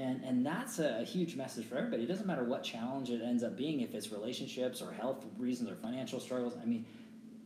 And, 0.00 0.24
and 0.24 0.46
that's 0.46 0.78
a, 0.78 1.00
a 1.00 1.04
huge 1.04 1.36
message 1.36 1.66
for 1.66 1.76
everybody. 1.76 2.04
It 2.04 2.06
doesn't 2.08 2.26
matter 2.26 2.44
what 2.44 2.62
challenge 2.62 3.10
it 3.10 3.20
ends 3.22 3.42
up 3.42 3.56
being, 3.56 3.80
if 3.80 3.94
it's 3.94 4.10
relationships 4.10 4.80
or 4.80 4.92
health 4.92 5.24
reasons 5.36 5.70
or 5.70 5.76
financial 5.76 6.20
struggles. 6.20 6.54
I 6.60 6.64
mean, 6.64 6.86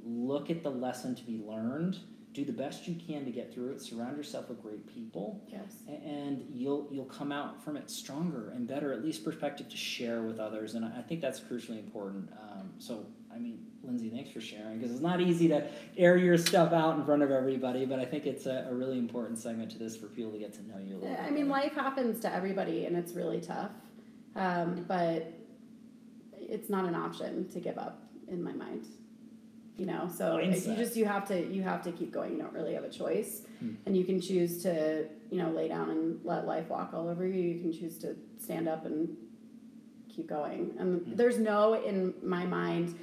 look 0.04 0.50
at 0.50 0.62
the 0.62 0.70
lesson 0.70 1.14
to 1.16 1.24
be 1.24 1.38
learned. 1.38 1.98
Do 2.32 2.44
the 2.44 2.52
best 2.52 2.88
you 2.88 2.96
can 2.96 3.24
to 3.24 3.30
get 3.30 3.54
through 3.54 3.70
it. 3.72 3.80
Surround 3.80 4.16
yourself 4.16 4.48
with 4.48 4.60
great 4.60 4.86
people, 4.92 5.40
Yes. 5.48 5.84
and 5.86 6.44
you'll 6.52 6.88
you'll 6.90 7.04
come 7.04 7.30
out 7.30 7.62
from 7.62 7.76
it 7.76 7.88
stronger 7.88 8.50
and 8.50 8.66
better, 8.66 8.92
at 8.92 9.04
least 9.04 9.24
perspective 9.24 9.68
to 9.68 9.76
share 9.76 10.22
with 10.22 10.40
others. 10.40 10.74
And 10.74 10.84
I 10.84 10.98
I 10.98 11.02
think 11.02 11.20
that's 11.20 11.38
crucially 11.38 11.78
important. 11.78 12.28
Um, 12.32 12.70
so, 12.78 13.06
I 13.34 13.38
mean, 13.38 13.58
Lindsay, 13.82 14.10
thanks 14.10 14.30
for 14.30 14.40
sharing 14.40 14.78
because 14.78 14.92
it's 14.92 15.00
not 15.00 15.20
easy 15.20 15.48
to 15.48 15.66
air 15.96 16.16
your 16.16 16.38
stuff 16.38 16.72
out 16.72 16.96
in 16.98 17.04
front 17.04 17.22
of 17.22 17.30
everybody, 17.30 17.84
but 17.84 17.98
I 17.98 18.04
think 18.04 18.26
it's 18.26 18.46
a, 18.46 18.68
a 18.70 18.74
really 18.74 18.98
important 18.98 19.38
segment 19.38 19.70
to 19.72 19.78
this 19.78 19.96
for 19.96 20.06
people 20.06 20.30
to 20.32 20.38
get 20.38 20.52
to 20.54 20.62
know 20.68 20.78
you 20.78 20.94
a 20.96 20.98
little. 20.98 21.08
bit 21.16 21.20
I 21.20 21.30
mean, 21.30 21.48
life 21.48 21.72
happens 21.74 22.20
to 22.20 22.32
everybody 22.32 22.86
and 22.86 22.96
it's 22.96 23.12
really 23.12 23.40
tough. 23.40 23.70
Um, 24.36 24.84
but 24.88 25.32
it's 26.32 26.68
not 26.70 26.84
an 26.84 26.94
option 26.94 27.48
to 27.50 27.60
give 27.60 27.78
up 27.78 28.02
in 28.28 28.42
my 28.42 28.52
mind. 28.52 28.86
You 29.76 29.86
know, 29.86 30.08
so 30.16 30.38
you 30.38 30.52
just 30.76 30.94
you 30.96 31.04
have 31.04 31.26
to 31.28 31.46
you 31.52 31.62
have 31.64 31.82
to 31.82 31.90
keep 31.90 32.12
going. 32.12 32.32
You 32.36 32.38
don't 32.42 32.52
really 32.52 32.74
have 32.74 32.84
a 32.84 32.88
choice, 32.88 33.42
Hmm. 33.58 33.70
and 33.86 33.96
you 33.96 34.04
can 34.04 34.20
choose 34.20 34.62
to 34.62 35.06
you 35.32 35.38
know 35.42 35.50
lay 35.50 35.66
down 35.66 35.90
and 35.90 36.20
let 36.24 36.46
life 36.46 36.68
walk 36.68 36.90
all 36.94 37.08
over 37.08 37.26
you. 37.26 37.40
You 37.42 37.60
can 37.60 37.72
choose 37.72 37.98
to 37.98 38.14
stand 38.38 38.68
up 38.68 38.86
and 38.86 39.16
keep 40.08 40.28
going. 40.28 40.74
And 40.78 41.02
Hmm. 41.04 41.16
there's 41.16 41.38
no 41.40 41.74
in 41.74 42.14
my 42.22 42.46
mind. 42.46 42.96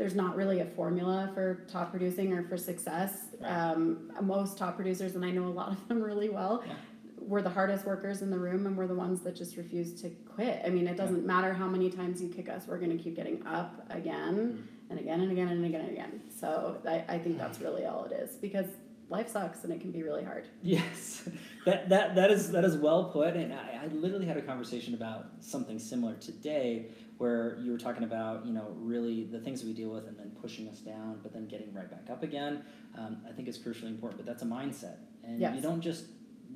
There's 0.00 0.14
not 0.14 0.34
really 0.34 0.60
a 0.60 0.64
formula 0.64 1.30
for 1.34 1.66
top 1.68 1.90
producing 1.90 2.32
or 2.32 2.42
for 2.42 2.56
success. 2.56 3.12
Right. 3.38 3.50
Um, 3.50 4.10
most 4.22 4.56
top 4.56 4.76
producers, 4.76 5.14
and 5.14 5.22
I 5.22 5.30
know 5.30 5.44
a 5.46 5.52
lot 5.52 5.72
of 5.72 5.88
them 5.88 6.02
really 6.02 6.30
well, 6.30 6.64
Yeah. 6.66 6.72
we're 7.18 7.42
the 7.42 7.50
hardest 7.50 7.84
workers 7.84 8.22
in 8.22 8.30
the 8.30 8.38
room 8.38 8.66
and 8.66 8.78
we're 8.78 8.86
the 8.86 8.94
ones 8.94 9.20
that 9.20 9.36
just 9.36 9.58
refuse 9.58 9.92
to 10.00 10.08
quit. 10.34 10.62
I 10.64 10.70
mean, 10.70 10.86
it 10.88 10.96
doesn't 10.96 11.26
matter 11.26 11.52
how 11.52 11.66
many 11.66 11.90
times 11.90 12.22
you 12.22 12.30
kick 12.30 12.48
us, 12.48 12.66
we're 12.66 12.78
going 12.78 12.96
to 12.96 13.02
keep 13.04 13.14
getting 13.14 13.46
up 13.46 13.84
again 13.90 14.66
and 14.88 14.98
again 14.98 15.20
and 15.20 15.30
again 15.32 15.48
and 15.48 15.66
again 15.66 15.82
and 15.82 15.90
again. 15.90 16.22
So 16.34 16.78
I, 16.88 17.04
I 17.06 17.18
think 17.18 17.36
that's 17.36 17.60
really 17.60 17.84
all 17.84 18.06
it 18.06 18.12
is 18.12 18.36
because 18.36 18.68
life 19.10 19.28
sucks 19.28 19.64
and 19.64 19.72
it 19.72 19.80
can 19.80 19.90
be 19.90 20.02
really 20.02 20.24
hard. 20.24 20.46
Yes, 20.62 21.28
that, 21.66 21.88
that, 21.90 22.14
that 22.14 22.30
is 22.30 22.50
that 22.52 22.64
is 22.64 22.76
well 22.76 23.10
put, 23.12 23.34
and 23.36 23.52
I, 23.52 23.80
I 23.82 23.86
literally 23.92 24.24
had 24.26 24.36
a 24.38 24.42
conversation 24.42 24.94
about 24.94 25.26
something 25.40 25.78
similar 25.78 26.14
today, 26.14 26.86
where 27.18 27.58
you 27.60 27.72
were 27.72 27.78
talking 27.78 28.04
about 28.04 28.46
you 28.46 28.52
know 28.54 28.68
really 28.78 29.24
the 29.24 29.40
things 29.40 29.60
that 29.60 29.66
we 29.66 29.74
deal 29.74 29.90
with, 29.90 30.06
and 30.08 30.16
then 30.18 30.30
pushing 30.40 30.68
us 30.68 30.78
down, 30.78 31.18
but 31.22 31.32
then 31.34 31.46
getting 31.48 31.74
right 31.74 31.90
back 31.90 32.08
up 32.10 32.22
again. 32.22 32.62
Um, 32.96 33.18
I 33.28 33.32
think 33.32 33.48
is 33.48 33.58
crucially 33.58 33.88
important, 33.88 34.18
but 34.18 34.26
that's 34.26 34.42
a 34.42 34.46
mindset, 34.46 34.96
and 35.24 35.40
you 35.40 35.60
don't 35.60 35.80
just 35.82 36.04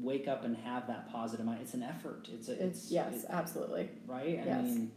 wake 0.01 0.27
up 0.27 0.45
and 0.45 0.57
have 0.57 0.87
that 0.89 1.09
positive 1.13 1.47
mind. 1.47 1.61
It's 1.63 1.75
an 1.75 1.83
effort. 1.83 2.29
It's 2.33 2.49
a, 2.49 2.53
It's, 2.53 2.63
it's 2.85 2.91
yes, 2.91 3.15
it- 3.25 3.27
absolutely. 3.31 3.91
right. 4.07 4.41
I 4.43 4.47
Yes. 4.47 4.65
mean. 4.65 4.91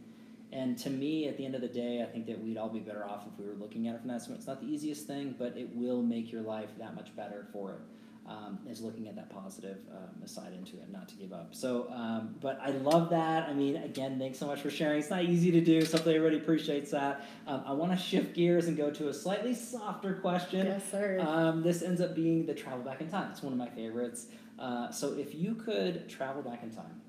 And 0.52 0.78
to 0.78 0.90
me, 0.90 1.28
at 1.28 1.36
the 1.36 1.44
end 1.44 1.54
of 1.54 1.60
the 1.60 1.68
day, 1.68 2.02
I 2.02 2.06
think 2.06 2.26
that 2.26 2.42
we'd 2.42 2.56
all 2.56 2.70
be 2.70 2.80
better 2.80 3.04
off 3.04 3.24
if 3.30 3.38
we 3.38 3.46
were 3.46 3.56
looking 3.56 3.86
at 3.86 3.94
it 3.94 4.00
from 4.00 4.08
that. 4.08 4.22
So 4.22 4.32
it's 4.32 4.46
not 4.46 4.60
the 4.60 4.66
easiest 4.66 5.06
thing, 5.06 5.34
but 5.38 5.56
it 5.56 5.68
will 5.74 6.02
make 6.02 6.32
your 6.32 6.42
life 6.42 6.70
that 6.78 6.94
much 6.94 7.14
better 7.14 7.46
for 7.52 7.72
it 7.72 7.80
um, 8.28 8.58
is 8.68 8.82
looking 8.82 9.08
at 9.08 9.16
that 9.16 9.30
positive 9.30 9.78
um, 9.90 10.26
side 10.26 10.52
into 10.52 10.76
it, 10.76 10.90
not 10.92 11.08
to 11.08 11.14
give 11.16 11.32
up. 11.32 11.54
So, 11.54 11.90
um, 11.90 12.34
but 12.40 12.60
I 12.62 12.70
love 12.70 13.10
that. 13.10 13.48
I 13.48 13.54
mean, 13.54 13.76
again, 13.76 14.18
thanks 14.18 14.38
so 14.38 14.46
much 14.46 14.60
for 14.60 14.70
sharing. 14.70 15.00
It's 15.00 15.10
not 15.10 15.24
easy 15.24 15.50
to 15.50 15.60
do, 15.60 15.82
so 15.82 15.96
hopefully 15.96 16.16
everybody 16.16 16.36
appreciates 16.36 16.90
that. 16.90 17.24
Um, 17.46 17.62
I 17.66 17.72
want 17.72 17.92
to 17.92 17.98
shift 17.98 18.34
gears 18.34 18.68
and 18.68 18.76
go 18.76 18.90
to 18.90 19.08
a 19.08 19.14
slightly 19.14 19.54
softer 19.54 20.14
question. 20.14 20.66
Yes, 20.66 20.90
sir. 20.90 21.20
Um, 21.20 21.62
this 21.62 21.82
ends 21.82 22.00
up 22.00 22.14
being 22.14 22.44
the 22.44 22.54
travel 22.54 22.84
back 22.84 23.00
in 23.00 23.08
time. 23.08 23.30
It's 23.30 23.42
one 23.42 23.52
of 23.52 23.58
my 23.58 23.70
favorites. 23.70 24.26
Uh, 24.58 24.90
so, 24.90 25.14
if 25.14 25.34
you 25.34 25.54
could 25.54 26.08
travel 26.08 26.42
back 26.42 26.62
in 26.62 26.70
time 26.70 27.00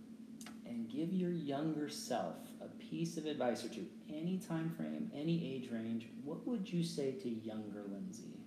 and 0.66 0.90
give 0.90 1.12
your 1.12 1.32
younger 1.32 1.90
self 1.90 2.36
piece 2.90 3.18
of 3.18 3.26
advice 3.26 3.64
or 3.64 3.70
two, 3.70 3.86
any 4.10 4.38
time 4.38 4.74
frame, 4.76 5.12
any 5.16 5.54
age 5.56 5.70
range, 5.72 6.08
what 6.24 6.46
would 6.48 6.72
you 6.72 6.84
say 6.84 7.12
to 7.12 7.30
younger 7.30 7.84
Lindsay? 7.92 8.40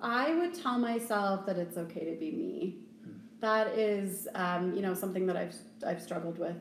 I 0.00 0.34
would 0.34 0.54
tell 0.54 0.78
myself 0.78 1.46
that 1.46 1.56
it's 1.56 1.76
okay 1.76 2.04
to 2.04 2.16
be 2.18 2.30
me. 2.30 2.76
Hmm. 3.04 3.18
That 3.40 3.68
is, 3.78 4.28
um, 4.34 4.74
you 4.74 4.82
know, 4.82 4.94
something 4.94 5.26
that 5.26 5.36
I've 5.36 5.54
I've 5.86 6.00
struggled 6.00 6.38
with 6.38 6.56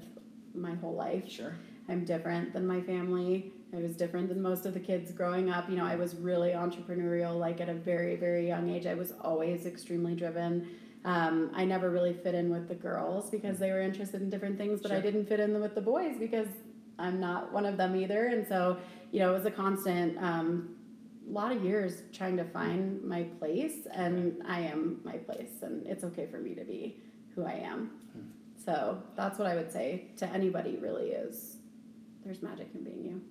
my 0.53 0.75
whole 0.75 0.95
life. 0.95 1.29
Sure. 1.29 1.53
I'm 1.89 2.03
different 2.03 2.53
than 2.53 2.65
my 2.67 2.81
family. 2.81 3.51
I 3.73 3.77
was 3.77 3.95
different 3.95 4.29
than 4.29 4.41
most 4.41 4.65
of 4.65 4.73
the 4.73 4.79
kids 4.79 5.11
growing 5.11 5.49
up. 5.49 5.69
You 5.69 5.75
know, 5.75 5.85
I 5.85 5.95
was 5.95 6.15
really 6.15 6.51
entrepreneurial, 6.51 7.37
like 7.37 7.61
at 7.61 7.69
a 7.69 7.73
very, 7.73 8.15
very 8.15 8.47
young 8.47 8.69
age. 8.69 8.85
I 8.85 8.93
was 8.93 9.13
always 9.21 9.65
extremely 9.65 10.15
driven. 10.15 10.67
Um, 11.05 11.51
I 11.53 11.63
never 11.65 11.89
really 11.89 12.13
fit 12.13 12.33
in 12.33 12.49
with 12.49 12.67
the 12.67 12.75
girls 12.75 13.29
because 13.29 13.59
they 13.59 13.71
were 13.71 13.81
interested 13.81 14.21
in 14.21 14.29
different 14.29 14.57
things, 14.57 14.81
but 14.81 14.91
I 14.91 14.99
didn't 14.99 15.27
fit 15.27 15.39
in 15.39 15.59
with 15.61 15.75
the 15.75 15.81
boys 15.81 16.15
because 16.19 16.47
I'm 16.99 17.19
not 17.19 17.51
one 17.51 17.65
of 17.65 17.77
them 17.77 17.95
either. 17.95 18.27
And 18.27 18.47
so, 18.47 18.77
you 19.11 19.19
know, 19.19 19.31
it 19.31 19.37
was 19.37 19.45
a 19.45 19.51
constant, 19.51 20.17
um, 20.21 20.75
lot 21.29 21.51
of 21.51 21.63
years 21.63 22.03
trying 22.13 22.37
to 22.37 22.45
find 22.45 23.03
my 23.03 23.23
place 23.23 23.85
and 23.93 24.41
I 24.47 24.61
am 24.61 25.01
my 25.03 25.17
place 25.17 25.61
and 25.61 25.85
it's 25.85 26.03
okay 26.05 26.25
for 26.25 26.37
me 26.37 26.55
to 26.55 26.63
be 26.63 27.01
who 27.35 27.43
I 27.43 27.53
am. 27.53 27.91
Hmm. 28.13 28.21
So 28.63 29.01
that's 29.15 29.37
what 29.37 29.47
I 29.47 29.55
would 29.55 29.71
say 29.71 30.05
to 30.17 30.25
anybody 30.27 30.77
really 30.77 31.09
is 31.09 31.57
there's 32.23 32.41
magic 32.41 32.69
in 32.73 32.83
being 32.83 33.03
you. 33.03 33.21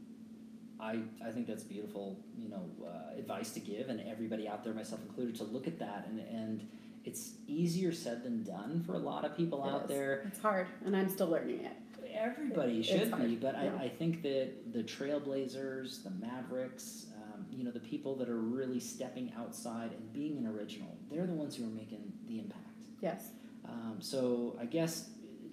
I, 0.79 1.01
I 1.27 1.31
think 1.31 1.47
that's 1.47 1.65
beautiful, 1.65 2.19
you 2.37 2.51
know, 2.51 2.69
uh, 2.87 3.19
advice 3.19 3.51
to 3.53 3.61
give, 3.61 3.89
and 3.89 3.99
everybody 4.07 4.47
out 4.47 4.63
there, 4.63 4.75
myself 4.75 5.01
included, 5.09 5.35
to 5.37 5.45
look 5.45 5.67
at 5.67 5.79
that. 5.79 6.07
And, 6.07 6.21
and 6.21 6.69
it's 7.07 7.33
easier 7.47 7.93
said 7.93 8.23
than 8.23 8.43
done 8.43 8.83
for 8.85 8.93
a 8.95 8.99
lot 8.99 9.25
of 9.25 9.35
people 9.35 9.65
It 9.65 9.71
out 9.71 9.83
is. 9.85 9.89
there. 9.89 10.25
It's 10.27 10.41
hard 10.41 10.67
and 10.85 10.95
I'm 10.95 11.09
still 11.09 11.29
learning 11.29 11.65
it. 11.65 11.73
Everybody 12.17 12.83
should 12.83 13.17
be, 13.19 13.37
but 13.37 13.55
yeah. 13.55 13.73
I, 13.79 13.85
I 13.85 13.89
think 13.89 14.23
that 14.23 14.73
the 14.73 14.83
Trailblazers, 14.83 16.03
the 16.03 16.11
Mavericks, 16.11 17.07
um, 17.17 17.47
you 17.51 17.65
know, 17.65 17.71
the 17.71 17.81
people 17.81 18.17
that 18.17 18.29
are 18.29 18.41
really 18.41 18.81
stepping 18.81 19.33
outside 19.39 19.93
and 19.93 20.13
being 20.13 20.39
an 20.39 20.47
original, 20.47 20.97
they're 21.11 21.27
the 21.27 21.33
ones 21.33 21.57
who 21.57 21.65
are 21.65 21.75
making 21.75 22.13
the 22.29 22.39
impact. 22.39 22.63
Yes. 23.01 23.31
Um, 23.69 23.97
so 24.01 24.57
I 24.61 24.65
guess 24.65 25.11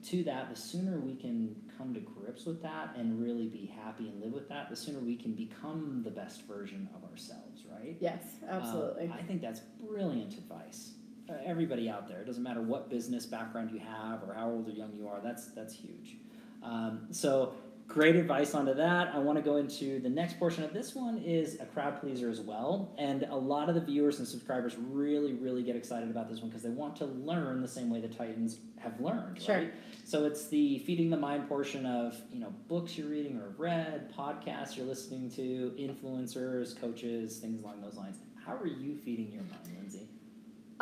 to 0.09 0.23
that, 0.23 0.49
the 0.49 0.59
sooner 0.59 0.99
we 0.99 1.15
can 1.15 1.55
come 1.77 1.93
to 1.93 1.99
grips 1.99 2.45
with 2.45 2.61
that 2.61 2.95
and 2.97 3.21
really 3.21 3.47
be 3.47 3.65
happy 3.83 4.09
and 4.09 4.21
live 4.21 4.33
with 4.33 4.49
that, 4.49 4.69
the 4.69 4.75
sooner 4.75 4.99
we 4.99 5.15
can 5.15 5.33
become 5.33 6.01
the 6.03 6.11
best 6.11 6.43
version 6.47 6.89
of 6.95 7.09
ourselves, 7.09 7.63
right? 7.71 7.95
Yes, 7.99 8.21
Um, 8.47 8.59
absolutely. 8.61 9.11
I 9.13 9.21
think 9.23 9.41
that's 9.41 9.61
brilliant 9.87 10.33
advice. 10.33 10.91
Uh, 11.29 11.35
everybody 11.45 11.89
out 11.89 12.07
there, 12.07 12.21
it 12.21 12.25
doesn't 12.25 12.43
matter 12.43 12.61
what 12.61 12.89
business 12.89 13.25
background 13.25 13.71
you 13.71 13.79
have 13.79 14.21
or 14.27 14.33
how 14.33 14.49
old 14.49 14.67
or 14.67 14.71
young 14.71 14.93
you 14.93 15.07
are, 15.07 15.21
that's 15.23 15.47
that's 15.51 15.73
huge. 15.73 16.17
Um, 16.63 17.07
so 17.11 17.53
great 17.87 18.15
advice 18.15 18.55
onto 18.55 18.73
that. 18.73 19.13
I 19.13 19.19
want 19.19 19.37
to 19.37 19.43
go 19.43 19.57
into 19.57 19.99
the 19.99 20.09
next 20.09 20.39
portion 20.39 20.63
of 20.63 20.73
this 20.73 20.95
one 20.95 21.17
is 21.19 21.59
a 21.59 21.65
crowd 21.65 21.99
pleaser 21.99 22.29
as 22.29 22.39
well, 22.39 22.95
and 22.97 23.23
a 23.23 23.35
lot 23.35 23.69
of 23.69 23.75
the 23.75 23.81
viewers 23.81 24.19
and 24.19 24.27
subscribers 24.27 24.75
really 24.79 25.33
really 25.33 25.61
get 25.63 25.75
excited 25.75 26.09
about 26.09 26.29
this 26.29 26.39
one 26.39 26.49
because 26.49 26.63
they 26.63 26.69
want 26.69 26.95
to 26.97 27.05
learn 27.05 27.61
the 27.61 27.67
same 27.67 27.89
way 27.89 27.99
the 28.01 28.07
Titans 28.07 28.59
have 28.79 28.99
learned, 28.99 29.41
Sure. 29.41 29.55
right? 29.57 29.73
So 30.05 30.25
it's 30.25 30.47
the 30.47 30.79
feeding 30.79 31.09
the 31.09 31.17
mind 31.17 31.47
portion 31.47 31.85
of 31.85 32.19
you 32.31 32.39
know 32.39 32.53
books 32.67 32.97
you're 32.97 33.09
reading 33.09 33.37
or 33.37 33.49
read, 33.57 34.11
podcasts 34.13 34.75
you're 34.77 34.85
listening 34.87 35.29
to, 35.31 35.73
influencers, 35.77 36.79
coaches, 36.79 37.37
things 37.39 37.61
along 37.61 37.81
those 37.81 37.95
lines. 37.95 38.17
How 38.45 38.55
are 38.55 38.67
you 38.67 38.95
feeding 38.95 39.31
your 39.31 39.43
mind? 39.43 39.82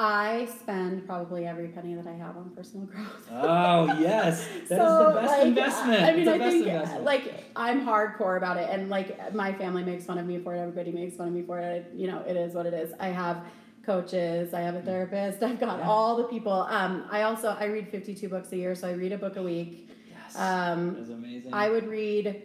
I 0.04 0.48
spend 0.60 1.06
probably 1.06 1.46
every 1.46 1.68
penny 1.68 1.94
that 1.94 2.08
I 2.08 2.14
have 2.14 2.36
on 2.36 2.50
personal 2.56 2.88
growth. 2.88 3.28
Oh 3.32 3.86
yes, 4.00 4.48
that 4.48 4.62
is 4.64 4.68
So, 4.70 5.12
the 5.14 5.20
best 5.22 5.28
like, 5.38 5.46
investment. 5.48 6.02
I 6.04 6.16
mean, 6.16 6.28
I 6.28 6.38
best 6.40 6.52
think 6.52 6.66
investment. 6.68 7.04
like 7.04 7.34
I'm 7.56 7.86
hardcore 7.86 8.36
about 8.38 8.58
it, 8.58 8.68
and 8.72 8.90
like 8.90 9.34
my 9.36 9.54
family 9.54 9.84
makes 9.84 10.04
fun 10.06 10.18
of 10.18 10.26
me 10.26 10.40
for 10.40 10.56
it. 10.56 10.60
Everybody 10.60 10.92
makes 10.92 11.16
fun 11.18 11.28
of 11.28 11.34
me 11.36 11.44
for 11.44 11.60
it. 11.60 11.92
You 11.96 12.08
know, 12.08 12.22
it 12.28 12.36
is 12.36 12.56
what 12.56 12.66
it 12.66 12.74
is. 12.74 12.94
I 13.00 13.10
have 13.10 13.44
coaches. 13.86 14.56
I 14.56 14.62
have 14.62 14.74
a 14.74 14.82
therapist. 14.82 15.44
I've 15.44 15.60
got 15.60 15.78
Yeah. 15.80 15.88
all 15.90 16.18
the 16.18 16.24
people. 16.24 16.52
Um, 16.52 17.06
I 17.12 17.22
also 17.22 17.50
I 17.60 17.66
read 17.66 17.88
52 17.90 18.28
books 18.28 18.52
a 18.54 18.58
year, 18.58 18.74
so 18.74 18.88
I 18.88 18.94
read 18.94 19.12
a 19.12 19.20
book 19.20 19.36
a 19.36 19.44
week. 19.44 19.88
yes, 20.10 20.36
Um, 20.36 20.96
that 20.96 21.02
is 21.02 21.10
amazing. 21.12 21.54
I 21.54 21.70
would 21.70 21.88
read 21.88 22.42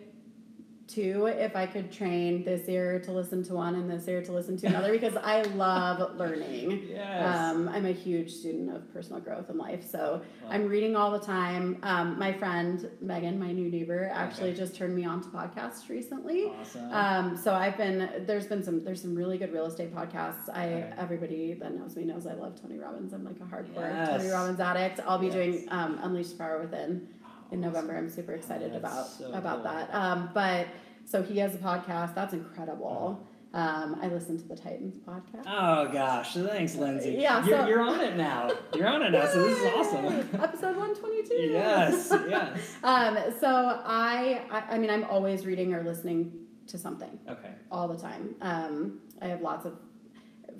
two 0.88 1.26
if 1.26 1.56
I 1.56 1.66
could 1.66 1.90
train 1.90 2.44
this 2.44 2.68
ear 2.68 2.98
to 3.00 3.12
listen 3.12 3.42
to 3.44 3.54
one 3.54 3.74
and 3.74 3.90
this 3.90 4.06
ear 4.08 4.22
to 4.22 4.32
listen 4.32 4.56
to 4.58 4.66
another 4.68 4.92
because 4.92 5.16
I 5.16 5.42
love 5.54 6.16
learning. 6.16 6.86
yes. 6.90 7.36
Um, 7.36 7.68
I'm 7.68 7.86
a 7.86 7.92
huge 7.92 8.30
student 8.32 8.74
of 8.74 8.92
personal 8.92 9.20
growth 9.20 9.50
in 9.50 9.58
life, 9.58 9.88
so 9.88 10.22
Wow. 10.44 10.48
I'm 10.52 10.68
reading 10.68 10.94
all 10.94 11.10
the 11.10 11.18
time. 11.24 11.78
Um, 11.82 12.18
my 12.18 12.32
friend 12.32 12.88
Megan, 13.00 13.38
my 13.38 13.50
new 13.52 13.68
neighbor, 13.68 14.08
actually 14.12 14.50
Okay. 14.50 14.58
just 14.58 14.76
turned 14.76 14.94
me 14.94 15.04
on 15.04 15.20
to 15.22 15.28
podcasts 15.28 15.88
recently. 15.88 16.44
awesome. 16.60 16.92
Um, 16.92 17.36
so 17.36 17.52
I've 17.52 17.76
been 17.76 18.24
there's 18.26 18.46
been 18.46 18.62
some 18.62 18.84
there's 18.84 19.02
some 19.02 19.14
really 19.14 19.38
good 19.38 19.52
real 19.52 19.66
estate 19.66 19.94
podcasts. 19.94 20.48
I 20.52 20.66
Okay. 20.66 20.92
everybody 20.98 21.54
that 21.54 21.74
knows 21.76 21.96
me 21.96 22.04
knows 22.04 22.26
I 22.26 22.34
love 22.34 22.60
Tony 22.60 22.78
Robbins. 22.78 23.12
I'm 23.12 23.24
like 23.24 23.36
a 23.40 23.44
hardcore 23.44 23.90
Yes. 23.90 24.08
Tony 24.20 24.28
Robbins 24.30 24.60
addict. 24.60 25.00
I'll 25.06 25.18
be 25.18 25.26
Yes. 25.26 25.34
doing 25.34 25.66
um, 25.70 25.98
Unleash 26.02 26.36
Power 26.38 26.60
Within 26.60 27.08
in 27.50 27.60
November. 27.60 27.96
I'm 27.96 28.08
super 28.08 28.32
excited 28.32 28.72
that's 28.72 28.78
about 28.78 29.06
so 29.08 29.32
about 29.32 29.62
cool. 29.62 29.72
that. 29.72 29.94
Um, 29.94 30.30
but 30.34 30.66
so 31.04 31.22
he 31.22 31.38
has 31.38 31.54
a 31.54 31.58
podcast. 31.58 32.14
That's 32.14 32.32
incredible. 32.34 33.26
Um, 33.54 33.96
I 34.02 34.08
listen 34.08 34.36
to 34.38 34.46
the 34.46 34.56
Titans 34.56 34.96
podcast. 34.98 35.44
Oh 35.46 35.90
gosh, 35.90 36.34
thanks, 36.34 36.74
Lindsay. 36.74 37.12
Yeah, 37.18 37.44
you're, 37.46 37.58
so- 37.60 37.66
you're 37.68 37.80
on 37.80 38.00
it 38.00 38.16
now. 38.16 38.50
You're 38.74 38.88
on 38.88 39.02
it 39.02 39.10
now, 39.12 39.26
so 39.26 39.42
this 39.46 39.58
is 39.58 39.72
awesome. 39.74 40.04
Episode 40.42 40.76
122. 40.76 41.34
yes, 41.52 42.08
yes. 42.28 42.58
Um, 42.82 43.16
so 43.40 43.48
I, 43.84 44.42
I, 44.50 44.74
I 44.74 44.78
mean, 44.78 44.90
I'm 44.90 45.04
always 45.04 45.46
reading 45.46 45.72
or 45.72 45.82
listening 45.84 46.32
to 46.66 46.76
something 46.76 47.18
Okay. 47.30 47.50
all 47.70 47.88
the 47.88 47.96
time. 47.96 48.34
Um, 48.42 48.98
I 49.22 49.28
have 49.28 49.40
lots 49.40 49.64
of 49.64 49.78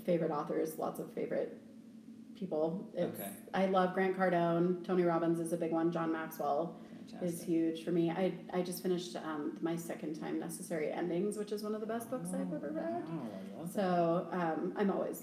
favorite 0.05 0.31
authors, 0.31 0.79
lots 0.79 0.99
of 1.01 1.13
favorite 1.13 1.59
people. 2.47 2.89
It's, 2.95 3.19
Okay. 3.19 3.31
I 3.55 3.67
love 3.67 3.95
Grant 3.95 4.17
Cardone. 4.19 4.85
Tony 4.85 5.03
Robbins 5.05 5.41
is 5.41 5.53
a 5.53 5.57
big 5.57 5.73
one. 5.73 5.91
John 5.91 6.13
Maxwell 6.13 6.77
is 7.07 7.13
Fantastic. 7.13 7.49
huge 7.49 7.85
for 7.85 7.93
me. 7.93 8.11
I, 8.11 8.33
I 8.53 8.63
just 8.63 8.83
finished 8.83 9.17
um, 9.17 9.57
my 9.63 9.77
second 9.77 10.21
time 10.21 10.39
Necessary 10.39 10.93
Endings, 10.93 11.37
which 11.39 11.53
is 11.53 11.63
one 11.63 11.75
of 11.75 11.81
the 11.81 11.87
best 11.87 12.11
books 12.11 12.31
I've 12.35 12.53
ever 12.53 12.71
read. 12.73 13.05
Wow, 13.09 13.23
I 13.57 13.59
love 13.59 13.73
that. 13.73 13.75
So 13.75 14.29
um, 14.33 14.73
I'm 14.77 14.91
always 14.91 15.23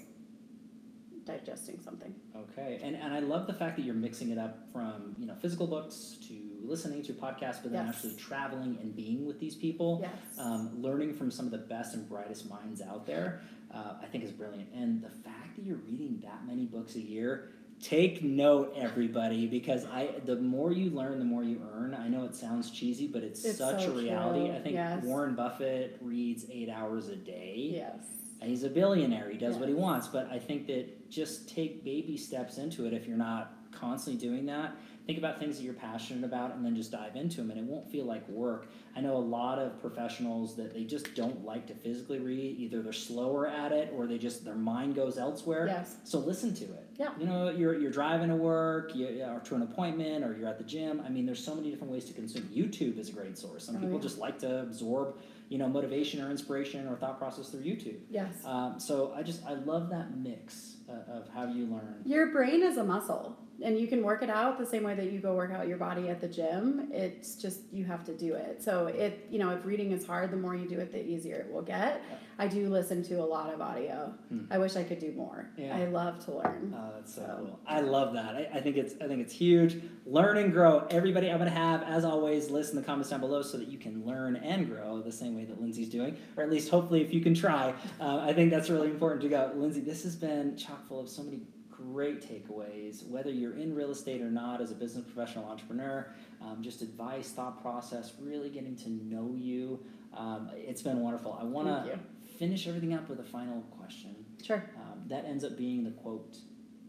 digesting 1.25 1.79
something. 1.79 2.13
Okay, 2.35 2.79
and, 2.83 2.95
and 2.97 3.13
I 3.13 3.19
love 3.19 3.47
the 3.47 3.53
fact 3.53 3.77
that 3.77 3.83
you're 3.83 3.95
mixing 3.95 4.31
it 4.31 4.37
up 4.37 4.67
from 4.73 5.15
you 5.17 5.25
know 5.25 5.35
physical 5.35 5.67
books 5.67 6.17
to 6.27 6.33
listening 6.65 7.01
to 7.03 7.13
podcasts, 7.13 7.61
but 7.61 7.71
then 7.71 7.85
Yes. 7.85 7.95
actually 7.95 8.15
traveling 8.15 8.77
and 8.81 8.95
being 8.95 9.25
with 9.25 9.39
these 9.39 9.55
people, 9.55 9.99
Yes. 10.01 10.11
um, 10.37 10.71
learning 10.81 11.13
from 11.13 11.29
some 11.31 11.45
of 11.45 11.51
the 11.51 11.57
best 11.59 11.93
and 11.93 12.07
brightest 12.09 12.49
minds 12.49 12.81
out 12.81 13.05
there. 13.05 13.41
Uh, 13.73 13.93
I 14.01 14.05
think 14.05 14.23
is 14.23 14.31
brilliant, 14.31 14.69
and 14.73 15.01
the 15.01 15.09
fact 15.09 15.55
that 15.55 15.65
you're 15.65 15.77
reading 15.77 16.19
that 16.23 16.45
many 16.45 16.65
books 16.65 16.95
a 16.95 17.01
year. 17.01 17.49
Take 17.81 18.23
note, 18.23 18.73
everybody, 18.77 19.45
because 19.45 19.83
I 19.85 20.11
the 20.23 20.37
more 20.37 20.71
you 20.71 20.89
learn, 20.91 21.19
the 21.19 21.25
more 21.25 21.43
you 21.43 21.59
earn. 21.75 21.93
I 21.93 22.07
know 22.07 22.23
it 22.23 22.33
sounds 22.33 22.71
cheesy, 22.71 23.07
but 23.07 23.23
it's, 23.23 23.43
It's 23.43 23.57
such 23.57 23.83
so 23.83 23.91
a 23.91 23.95
reality. 23.95 24.45
true, 24.47 24.55
I 24.55 24.59
think 24.59 24.75
yes. 24.75 25.03
Warren 25.03 25.35
Buffett 25.35 25.97
reads 26.01 26.45
eight 26.49 26.69
hours 26.69 27.09
a 27.09 27.15
day. 27.17 27.71
yes. 27.75 27.97
And 28.39 28.49
he's 28.49 28.63
a 28.63 28.69
billionaire. 28.69 29.29
He 29.29 29.37
does 29.37 29.57
what 29.57 29.67
he 29.67 29.75
wants. 29.75 30.07
But 30.07 30.29
I 30.31 30.37
think 30.39 30.67
that 30.67 31.09
just 31.09 31.49
take 31.49 31.83
baby 31.83 32.15
steps 32.15 32.57
into 32.57 32.85
it 32.85 32.93
if 32.93 33.05
you're 33.07 33.17
not 33.17 33.53
constantly 33.71 34.21
doing 34.25 34.45
that. 34.45 34.75
Think 35.05 35.17
about 35.17 35.39
things 35.39 35.57
that 35.57 35.63
you're 35.63 35.73
passionate 35.73 36.23
about 36.23 36.53
and 36.55 36.63
then 36.65 36.75
just 36.77 36.91
dive 36.91 37.15
into 37.17 37.37
them, 37.37 37.51
and 37.51 37.59
it 37.59 37.65
won't 37.65 37.89
feel 37.91 38.05
like 38.05 38.25
work. 38.29 38.67
I 38.95 39.01
know 39.01 39.17
a 39.17 39.25
lot 39.39 39.57
of 39.59 39.79
professionals 39.81 40.55
that 40.57 40.73
they 40.73 40.83
just 40.83 41.15
don't 41.15 41.43
like 41.43 41.65
to 41.67 41.73
physically 41.73 42.19
read. 42.19 42.59
Either 42.59 42.81
they're 42.81 42.93
slower 42.93 43.47
at 43.47 43.71
it 43.71 43.91
or 43.95 44.05
they 44.05 44.17
just 44.19 44.45
their 44.45 44.55
mind 44.55 44.95
goes 44.95 45.17
elsewhere. 45.17 45.65
Yes. 45.67 45.95
So 46.03 46.19
listen 46.19 46.53
to 46.55 46.63
it. 46.65 46.87
Yeah. 46.99 47.09
You 47.19 47.25
know, 47.25 47.49
you're 47.49 47.73
you're 47.79 47.91
driving 47.91 48.29
to 48.29 48.35
work, 48.35 48.95
you, 48.95 49.23
or 49.23 49.39
to 49.45 49.55
an 49.55 49.63
appointment, 49.63 50.23
or 50.23 50.37
you're 50.37 50.47
at 50.47 50.59
the 50.59 50.63
gym. 50.63 51.01
I 51.05 51.09
mean, 51.09 51.25
there's 51.25 51.43
so 51.43 51.55
many 51.55 51.71
different 51.71 51.91
ways 51.91 52.05
to 52.05 52.13
consume. 52.13 52.43
YouTube 52.53 52.99
is 52.99 53.09
a 53.09 53.13
great 53.13 53.37
source. 53.37 53.65
Some 53.65 53.77
Oh, 53.77 53.79
people 53.79 53.95
yeah. 53.95 54.01
just 54.01 54.19
like 54.19 54.37
to 54.39 54.61
absorb, 54.61 55.15
you 55.49 55.57
know, 55.57 55.67
motivation 55.67 56.21
or 56.21 56.29
inspiration 56.29 56.87
or 56.87 56.95
thought 56.95 57.17
process 57.17 57.49
through 57.49 57.61
YouTube. 57.63 57.97
Yes. 58.11 58.45
Um, 58.45 58.79
so 58.79 59.11
I 59.15 59.23
just 59.23 59.43
I 59.45 59.53
love 59.55 59.89
that 59.89 60.15
mix 60.15 60.75
of 60.87 61.27
how 61.33 61.45
you 61.47 61.65
learn. 61.65 62.01
Your 62.05 62.27
brain 62.27 62.61
is 62.61 62.77
a 62.77 62.83
muscle, 62.83 63.35
and 63.63 63.79
you 63.79 63.87
can 63.87 64.03
work 64.03 64.21
it 64.21 64.29
out 64.29 64.59
the 64.59 64.65
same 64.65 64.83
way 64.83 64.93
that 64.93 65.11
you 65.11 65.19
go 65.19 65.33
work 65.33 65.51
out 65.51 65.67
your 65.67 65.77
body 65.77 66.09
at 66.09 66.21
the 66.21 66.27
gym. 66.27 66.89
It's 66.91 67.35
just 67.35 67.61
you 67.71 67.85
have 67.85 68.03
to 68.05 68.15
do 68.15 68.35
it. 68.35 68.61
So 68.61 68.82
it, 68.87 69.27
you 69.29 69.39
know, 69.39 69.49
if 69.51 69.65
reading 69.65 69.91
is 69.91 70.05
hard, 70.05 70.31
the 70.31 70.37
more 70.37 70.55
you 70.55 70.67
do 70.67 70.79
it, 70.79 70.91
the 70.91 71.03
easier 71.03 71.37
it 71.37 71.51
will 71.51 71.61
get. 71.61 72.01
I 72.39 72.47
do 72.47 72.67
listen 72.69 73.03
to 73.03 73.15
a 73.15 73.23
lot 73.25 73.53
of 73.53 73.61
audio. 73.61 74.13
Hmm. 74.29 74.45
I 74.49 74.57
wish 74.57 74.75
I 74.75 74.83
could 74.83 74.99
do 74.99 75.11
more. 75.11 75.49
Yeah. 75.55 75.75
I 75.77 75.85
love 75.85 76.23
to 76.25 76.33
learn. 76.35 76.73
Oh, 76.75 76.91
that's 76.95 77.13
so, 77.13 77.21
So- 77.21 77.35
cool. 77.45 77.59
I 77.67 77.81
love 77.81 78.13
that. 78.15 78.35
I, 78.35 78.49
I 78.55 78.61
think 78.61 78.77
it's 78.77 78.95
I 79.01 79.07
think 79.07 79.21
it's 79.21 79.33
huge. 79.33 79.77
Learn 80.05 80.37
and 80.37 80.51
grow. 80.51 80.87
Everybody, 80.89 81.29
I'm 81.31 81.37
gonna 81.37 81.49
have 81.51 81.83
as 81.83 82.03
always 82.05 82.49
list 82.49 82.71
in 82.71 82.75
the 82.75 82.83
comments 82.83 83.09
down 83.11 83.19
below 83.19 83.41
so 83.43 83.57
that 83.57 83.67
you 83.67 83.77
can 83.77 84.05
learn 84.05 84.35
and 84.37 84.67
grow 84.67 85.01
the 85.01 85.11
same 85.11 85.35
way 85.35 85.45
that 85.45 85.61
Lindsay's 85.61 85.89
doing, 85.89 86.17
or 86.35 86.43
at 86.43 86.49
least 86.49 86.69
hopefully 86.69 87.01
if 87.01 87.13
you 87.13 87.21
can 87.21 87.33
try. 87.35 87.73
Uh, 87.99 88.17
I 88.19 88.33
think 88.33 88.49
that's 88.51 88.69
really 88.69 88.89
important 88.89 89.21
to 89.21 89.29
go. 89.29 89.51
Lindsay, 89.55 89.81
this 89.81 90.03
has 90.03 90.15
been 90.15 90.57
chock 90.57 90.87
full 90.87 90.99
of 90.99 91.09
so 91.09 91.21
many 91.23 91.41
great 91.91 92.21
takeaways. 92.21 93.05
Whether 93.07 93.31
you're 93.31 93.55
in 93.57 93.73
real 93.75 93.91
estate 93.91 94.21
or 94.21 94.29
not, 94.31 94.61
as 94.61 94.71
a 94.71 94.75
business 94.75 95.03
professional 95.05 95.45
entrepreneur, 95.45 96.07
um, 96.41 96.59
just 96.61 96.81
advice, 96.81 97.29
thought 97.31 97.61
process, 97.61 98.13
really 98.19 98.49
getting 98.49 98.75
to 98.77 98.89
know 98.89 99.35
you. 99.37 99.79
Um, 100.15 100.49
it's 100.53 100.81
been 100.81 100.99
wonderful. 100.99 101.37
I 101.39 101.43
want 101.43 101.67
to 101.67 101.99
finish 102.37 102.67
everything 102.67 102.93
up 102.93 103.09
with 103.09 103.19
a 103.19 103.23
final 103.23 103.61
question. 103.77 104.15
Sure. 104.43 104.63
Um, 104.75 105.01
that 105.07 105.25
ends 105.25 105.43
up 105.43 105.57
being 105.57 105.83
the 105.83 105.91
quote 105.91 106.37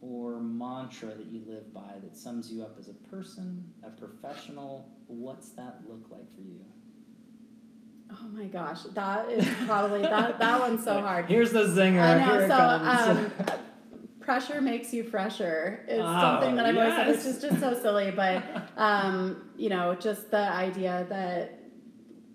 or 0.00 0.38
mantra 0.40 1.08
that 1.14 1.26
you 1.26 1.42
live 1.46 1.72
by 1.72 1.94
that 2.02 2.16
sums 2.16 2.52
you 2.52 2.62
up 2.62 2.76
as 2.78 2.88
a 2.88 2.92
person, 3.14 3.64
a 3.82 3.90
professional. 3.90 4.88
What's 5.06 5.50
that 5.50 5.80
look 5.88 6.06
like 6.10 6.30
for 6.34 6.40
you? 6.42 6.60
Oh 8.12 8.28
my 8.32 8.44
gosh, 8.44 8.82
that 8.94 9.30
is 9.30 9.46
probably 9.66 10.02
that. 10.02 10.38
That 10.38 10.60
one's 10.60 10.84
so 10.84 11.00
hard. 11.00 11.24
Here's 11.26 11.52
the 11.52 11.64
zinger. 11.64 12.02
I 12.02 12.18
know. 12.18 12.32
Here 12.32 12.42
it 12.42 12.48
So, 12.48 12.56
comes. 12.56 13.18
um, 13.48 13.58
pressure 14.24 14.60
makes 14.60 14.92
you 14.92 15.04
fresher 15.04 15.84
is 15.88 16.00
Oh, 16.02 16.20
something 16.20 16.56
that 16.56 16.66
I've 16.66 16.76
always 16.76 16.94
said. 16.94 17.08
It's 17.08 17.24
just 17.24 17.40
just 17.42 17.60
so 17.60 17.78
silly, 17.80 18.10
but 18.16 18.42
um, 18.76 19.50
you 19.56 19.68
know, 19.68 19.94
just 19.94 20.30
the 20.30 20.38
idea 20.38 21.06
that 21.08 21.60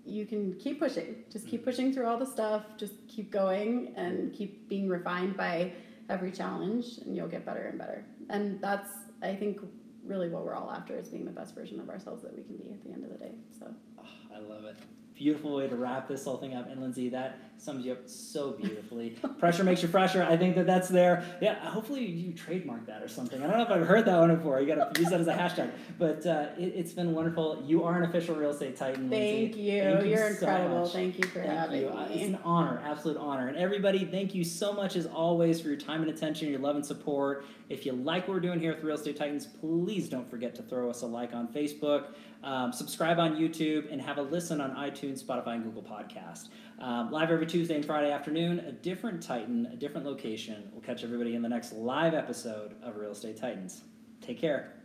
you 0.04 0.26
can 0.26 0.54
keep 0.54 0.78
pushing. 0.80 1.24
Just 1.30 1.46
keep 1.46 1.64
pushing 1.64 1.92
through 1.92 2.06
all 2.06 2.18
the 2.18 2.26
stuff. 2.26 2.64
Just 2.76 2.94
keep 3.08 3.30
going 3.30 3.92
and 3.96 4.32
keep 4.32 4.68
being 4.68 4.88
refined 4.88 5.36
by 5.36 5.72
every 6.08 6.32
challenge, 6.32 6.98
and 7.04 7.16
you'll 7.16 7.28
get 7.28 7.44
better 7.44 7.62
and 7.68 7.78
better. 7.78 8.04
And 8.28 8.60
that's, 8.60 8.90
I 9.22 9.34
think, 9.34 9.60
really 10.04 10.28
what 10.28 10.44
we're 10.44 10.54
all 10.54 10.70
after 10.70 10.96
is 10.96 11.08
being 11.08 11.24
the 11.24 11.30
best 11.30 11.54
version 11.54 11.78
of 11.78 11.88
ourselves 11.88 12.22
that 12.22 12.34
we 12.36 12.42
can 12.42 12.56
be 12.56 12.72
at 12.72 12.82
the 12.82 12.90
end 12.90 13.04
of 13.04 13.10
the 13.10 13.18
day. 13.18 13.32
So. 13.58 13.66
Oh, 13.98 14.04
I 14.34 14.38
love 14.40 14.64
it. 14.64 14.76
Beautiful 15.20 15.56
way 15.56 15.68
to 15.68 15.76
wrap 15.76 16.08
this 16.08 16.24
whole 16.24 16.38
thing 16.38 16.54
up. 16.54 16.70
And 16.70 16.80
Lindsay, 16.80 17.10
that 17.10 17.38
sums 17.58 17.84
you 17.84 17.92
up 17.92 18.08
so 18.08 18.52
beautifully. 18.52 19.10
Pressure 19.38 19.62
makes 19.62 19.82
you 19.82 19.88
fresher. 19.88 20.22
I 20.22 20.34
think 20.34 20.54
that 20.56 20.66
that's 20.66 20.88
there. 20.88 21.22
Yeah, 21.42 21.56
hopefully 21.56 22.06
you 22.06 22.32
trademark 22.32 22.86
that 22.86 23.02
or 23.02 23.08
something. 23.08 23.38
I 23.42 23.46
don't 23.46 23.58
know 23.58 23.64
if 23.64 23.70
I've 23.70 23.86
heard 23.86 24.06
that 24.06 24.18
one 24.18 24.34
before. 24.34 24.62
You 24.62 24.74
got 24.74 24.94
to 24.94 24.98
use 24.98 25.10
that 25.10 25.20
as 25.20 25.28
a 25.28 25.34
hashtag. 25.34 25.72
But 25.98 26.24
uh, 26.24 26.46
it, 26.56 26.74
has 26.74 26.94
been 26.94 27.12
wonderful. 27.14 27.62
You 27.66 27.84
are 27.84 28.02
an 28.02 28.08
official 28.08 28.34
real 28.34 28.48
estate 28.48 28.76
titan. 28.78 29.10
Thank 29.10 29.56
Lindsay. 29.56 29.60
you. 29.60 29.82
Thank 29.82 30.04
you 30.06 30.10
You're 30.10 30.34
so 30.36 30.46
incredible. 30.46 30.80
much. 30.84 30.92
Thank 30.94 31.18
you 31.18 31.24
for 31.24 31.40
Thank 31.40 31.52
having 31.52 31.80
you. 31.82 31.88
Uh, 31.88 32.06
It's 32.08 32.14
me. 32.16 32.22
an 32.24 32.38
honor, 32.42 32.80
absolute 32.82 33.18
honor. 33.18 33.48
And 33.48 33.58
everybody, 33.58 34.06
thank 34.06 34.34
you 34.34 34.42
so 34.42 34.72
much 34.72 34.96
as 34.96 35.04
always 35.04 35.60
for 35.60 35.68
your 35.68 35.76
time 35.76 36.00
and 36.00 36.10
attention, 36.10 36.48
your 36.48 36.60
love 36.60 36.76
and 36.76 36.86
support. 36.86 37.44
If 37.68 37.84
you 37.84 37.92
like 37.92 38.26
what 38.26 38.34
we're 38.36 38.40
doing 38.40 38.58
here 38.58 38.74
with 38.74 38.82
Real 38.82 38.96
Estate 38.96 39.18
Titans, 39.18 39.44
please 39.46 40.08
don't 40.08 40.28
forget 40.30 40.54
to 40.54 40.62
throw 40.62 40.88
us 40.88 41.02
a 41.02 41.06
like 41.06 41.34
on 41.34 41.46
Facebook, 41.48 42.06
um, 42.42 42.72
subscribe 42.72 43.18
on 43.18 43.36
YouTube, 43.36 43.92
and 43.92 44.00
have 44.00 44.18
a 44.18 44.22
listen 44.22 44.60
on 44.60 44.74
iTunes, 44.76 45.22
Spotify, 45.22 45.54
and 45.54 45.64
Google 45.64 45.82
Podcast. 45.82 46.48
Um, 46.78 47.10
live 47.10 47.30
every 47.30 47.46
Tuesday 47.46 47.74
and 47.74 47.84
Friday 47.84 48.10
afternoon, 48.10 48.60
a 48.60 48.72
different 48.72 49.22
Titan, 49.22 49.66
a 49.72 49.76
different 49.76 50.06
location. 50.06 50.70
We'll 50.72 50.82
catch 50.82 51.04
everybody 51.04 51.34
in 51.34 51.42
the 51.42 51.48
next 51.48 51.72
live 51.72 52.14
episode 52.14 52.74
of 52.82 52.96
Real 52.96 53.12
Estate 53.12 53.36
Titans. 53.36 53.82
Take 54.20 54.40
care. 54.40 54.79